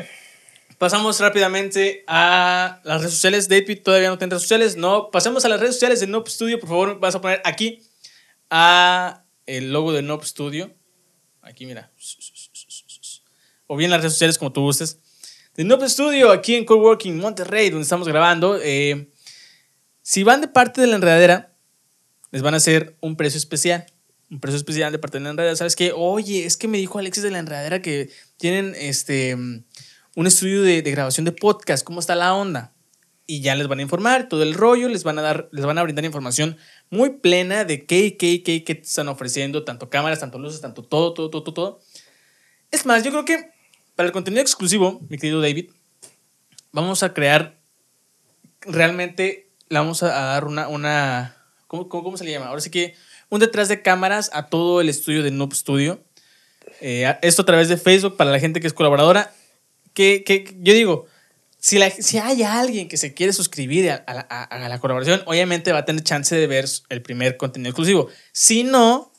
[0.78, 3.50] pasamos rápidamente a las redes sociales.
[3.50, 4.78] David todavía no tiene redes sociales.
[4.78, 6.58] No, pasemos a las redes sociales de Noob Studio.
[6.58, 7.82] Por favor, vas a poner aquí
[8.50, 10.74] a el logo de Noob Studio.
[11.42, 11.92] Aquí, mira.
[13.68, 15.00] O bien las redes sociales, como tú gustes.
[15.56, 18.60] De Noob Studio, aquí en Coworking Monterrey, donde estamos grabando.
[18.62, 19.10] Eh,
[20.02, 21.56] si van de parte de la enredadera,
[22.32, 23.86] les van a hacer un precio especial.
[24.30, 25.56] Un precio especial de parte de la enredadera.
[25.56, 25.94] ¿Sabes qué?
[25.96, 30.82] Oye, es que me dijo Alexis de la enredadera que tienen este, un estudio de,
[30.82, 31.84] de grabación de podcast.
[31.84, 32.75] ¿Cómo está la onda?
[33.28, 35.78] Y ya les van a informar todo el rollo, les van a dar, les van
[35.78, 36.58] a brindar información
[36.90, 41.14] muy plena de qué qué qué, qué están ofreciendo, tanto cámaras, tanto luces, tanto todo,
[41.14, 41.80] todo, todo, todo.
[42.72, 43.52] Es más, yo creo que
[43.96, 45.72] para el contenido exclusivo, mi querido David,
[46.72, 47.58] vamos a crear
[48.62, 52.48] realmente, le vamos a dar una, una ¿cómo, cómo, se le llama?
[52.48, 52.96] Ahora sí que
[53.30, 56.04] un detrás de cámaras a todo el estudio de Noob Studio.
[56.82, 59.34] Eh, esto a través de Facebook para la gente que es colaboradora.
[59.94, 61.08] Que, que yo digo,
[61.66, 65.86] si, si hay alguien que se quiere suscribir a, a, la colaboración, obviamente va a
[65.86, 68.08] tener chance de ver el primer contenido exclusivo.
[68.34, 69.12] Si no,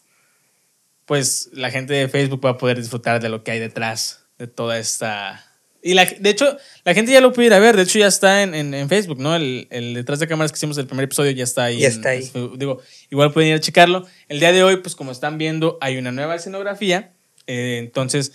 [1.07, 4.47] pues la gente de Facebook va a poder disfrutar de lo que hay detrás de
[4.47, 5.45] toda esta
[5.83, 7.77] Y la, de hecho, la gente ya lo puede ir a ver.
[7.77, 9.35] De hecho, ya está en, en, Facebook, ¿no?
[9.35, 11.81] El, el, detrás de cámaras que hicimos del primer episodio ya está ahí.
[11.81, 12.31] Ya está ahí.
[12.57, 12.81] digo,
[13.11, 14.07] igual pueden ir a checarlo.
[14.29, 17.13] El día de hoy, pues como están viendo, hay una nueva escenografía.
[17.49, 18.35] Eh, entonces,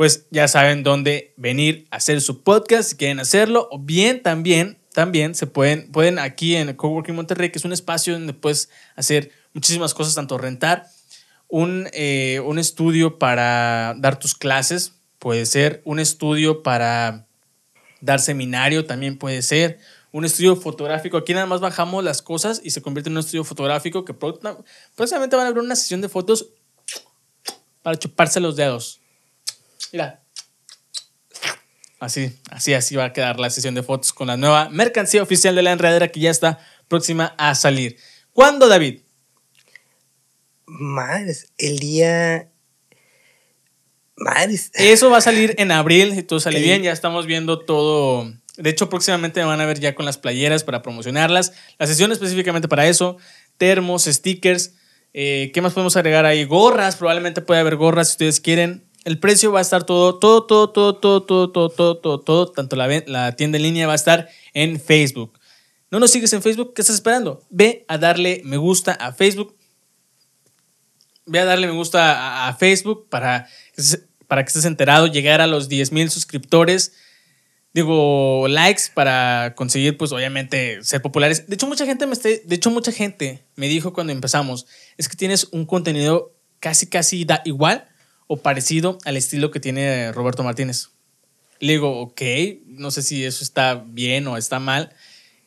[0.00, 3.68] pues ya saben dónde venir a hacer su podcast si quieren hacerlo.
[3.70, 7.74] O bien también, también se pueden, pueden aquí en el Coworking Monterrey, que es un
[7.74, 10.86] espacio donde puedes hacer muchísimas cosas, tanto rentar
[11.48, 17.26] un, eh, un estudio para dar tus clases, puede ser un estudio para
[18.00, 19.80] dar seminario, también puede ser
[20.12, 21.18] un estudio fotográfico.
[21.18, 25.36] Aquí nada más bajamos las cosas y se convierte en un estudio fotográfico que próximamente
[25.36, 26.46] van a abrir una sesión de fotos
[27.82, 28.99] para chuparse los dedos.
[29.92, 30.22] Mira.
[31.98, 35.54] Así, así, así va a quedar la sesión de fotos con la nueva mercancía oficial
[35.54, 36.58] de la enredadera que ya está
[36.88, 37.98] próxima a salir.
[38.32, 39.00] ¿Cuándo, David?
[40.66, 42.50] Madres, el día
[44.20, 44.70] Madres.
[44.74, 48.30] Eso va a salir en abril, si todo sale bien, ya estamos viendo todo.
[48.58, 51.54] De hecho, próximamente me van a ver ya con las playeras para promocionarlas.
[51.78, 53.16] La sesión específicamente para eso.
[53.56, 54.74] Termos, stickers.
[55.14, 56.44] Eh, ¿Qué más podemos agregar ahí?
[56.44, 58.84] Gorras, probablemente puede haber gorras si ustedes quieren.
[59.04, 62.52] El precio va a estar todo, todo, todo, todo, todo, todo, todo, todo, todo, todo.
[62.52, 65.38] Tanto la, tienda en línea va a estar en Facebook.
[65.90, 66.74] ¿No nos sigues en Facebook?
[66.74, 67.42] ¿Qué estás esperando?
[67.50, 69.56] Ve a darle me gusta a Facebook.
[71.26, 73.48] Ve a darle me gusta a, Facebook para
[74.28, 76.92] para que estés enterado, llegar a los 10 mil suscriptores,
[77.72, 81.48] digo, likes para conseguir, pues obviamente, ser populares.
[81.48, 85.16] De hecho, mucha gente me de hecho, mucha gente me dijo cuando empezamos, es que
[85.16, 87.88] tienes un contenido casi, casi da igual
[88.32, 90.90] o parecido al estilo que tiene Roberto Martínez.
[91.58, 92.22] Le digo, ok,
[92.68, 94.94] no sé si eso está bien o está mal.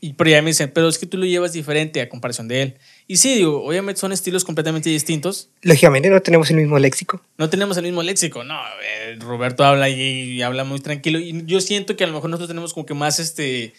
[0.01, 2.61] Y pero ya me dicen, pero es que tú lo llevas diferente a comparación de
[2.61, 2.77] él.
[3.07, 5.49] Y sí, digo, obviamente son estilos completamente distintos.
[5.61, 7.21] Lógicamente no tenemos el mismo léxico.
[7.37, 8.59] No tenemos el mismo léxico, no.
[8.83, 11.19] Eh, Roberto habla y, habla muy tranquilo.
[11.19, 13.73] Y yo siento que a lo mejor nosotros tenemos como que más este.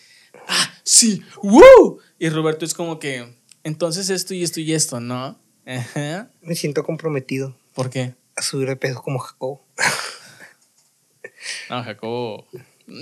[0.49, 1.23] ¡Ah, sí!
[1.43, 1.99] ¡Woo!
[2.19, 3.35] Y Roberto es como que.
[3.65, 5.39] Entonces esto y esto y esto, ¿no?
[5.67, 6.31] Ajá.
[6.41, 7.55] Me siento comprometido.
[7.75, 8.15] ¿Por qué?
[8.37, 9.65] A subir de peso como Jacobo.
[11.71, 12.47] no, Jacobo.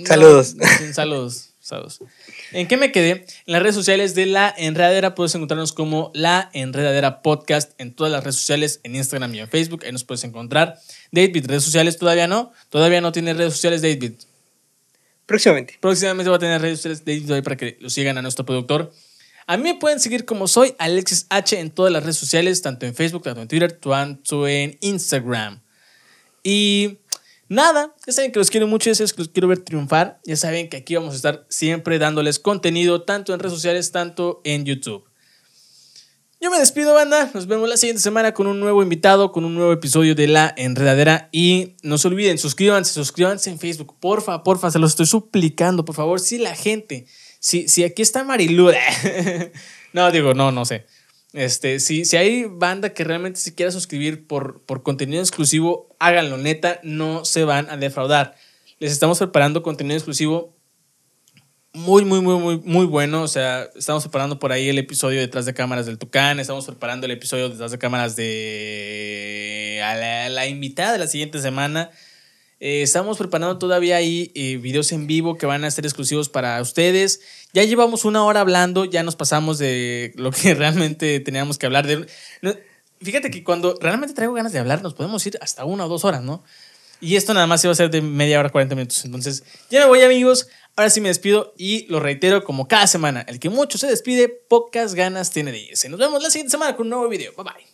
[0.05, 0.55] Saludos.
[0.91, 1.53] saludos.
[2.51, 3.11] ¿En qué me quedé?
[3.11, 8.11] En las redes sociales de La Enredadera puedes encontrarnos como La Enredadera Podcast en todas
[8.11, 9.83] las redes sociales, en Instagram y en Facebook.
[9.85, 10.77] Ahí nos puedes encontrar.
[11.11, 12.51] David, redes sociales todavía no.
[12.69, 14.13] Todavía no tiene redes sociales David.
[15.25, 15.77] Próximamente.
[15.79, 18.91] Próximamente va a tener redes sociales David para que lo sigan a nuestro productor.
[19.45, 22.85] A mí me pueden seguir como soy Alexis H en todas las redes sociales, tanto
[22.85, 25.61] en Facebook, tanto en Twitter, tanto en Instagram.
[26.43, 26.99] Y
[27.53, 30.19] Nada, ya saben que los quiero mucho, ya saben que los quiero ver triunfar.
[30.23, 34.41] Ya saben que aquí vamos a estar siempre dándoles contenido, tanto en redes sociales, tanto
[34.43, 35.03] en YouTube.
[36.41, 37.29] Yo me despido, banda.
[37.33, 40.51] Nos vemos la siguiente semana con un nuevo invitado, con un nuevo episodio de La
[40.57, 41.29] Enredadera.
[41.31, 43.97] Y no se olviden, suscríbanse, suscríbanse en Facebook.
[43.99, 46.19] Porfa, porfa, se los estoy suplicando, por favor.
[46.19, 47.05] Si la gente,
[47.43, 48.71] si, si aquí está Marilu.
[49.93, 50.85] no, digo, no, no sé.
[51.33, 56.37] Este, si, si hay banda que realmente se quiera suscribir por, por contenido exclusivo, háganlo,
[56.37, 58.35] neta, no se van a defraudar.
[58.79, 60.55] Les estamos preparando contenido exclusivo
[61.73, 63.23] muy, muy, muy, muy, muy bueno.
[63.23, 67.07] O sea, estamos preparando por ahí el episodio detrás de cámaras del Tucán, estamos preparando
[67.07, 71.91] el episodio detrás de cámaras de la, la invitada de la siguiente semana.
[72.65, 76.61] Eh, estamos preparando todavía ahí eh, videos en vivo que van a ser exclusivos para
[76.61, 77.19] ustedes.
[77.51, 81.85] Ya llevamos una hora hablando, ya nos pasamos de lo que realmente teníamos que hablar.
[81.85, 82.07] De,
[83.01, 86.05] fíjate que cuando realmente traigo ganas de hablar, nos podemos ir hasta una o dos
[86.05, 86.41] horas, ¿no?
[87.01, 89.03] Y esto nada más iba a ser de media hora, 40 minutos.
[89.03, 90.47] Entonces, ya me voy, amigos.
[90.77, 93.25] Ahora sí me despido y lo reitero como cada semana.
[93.27, 95.89] El que mucho se despide, pocas ganas tiene de irse.
[95.89, 97.33] Nos vemos la siguiente semana con un nuevo video.
[97.35, 97.72] Bye bye.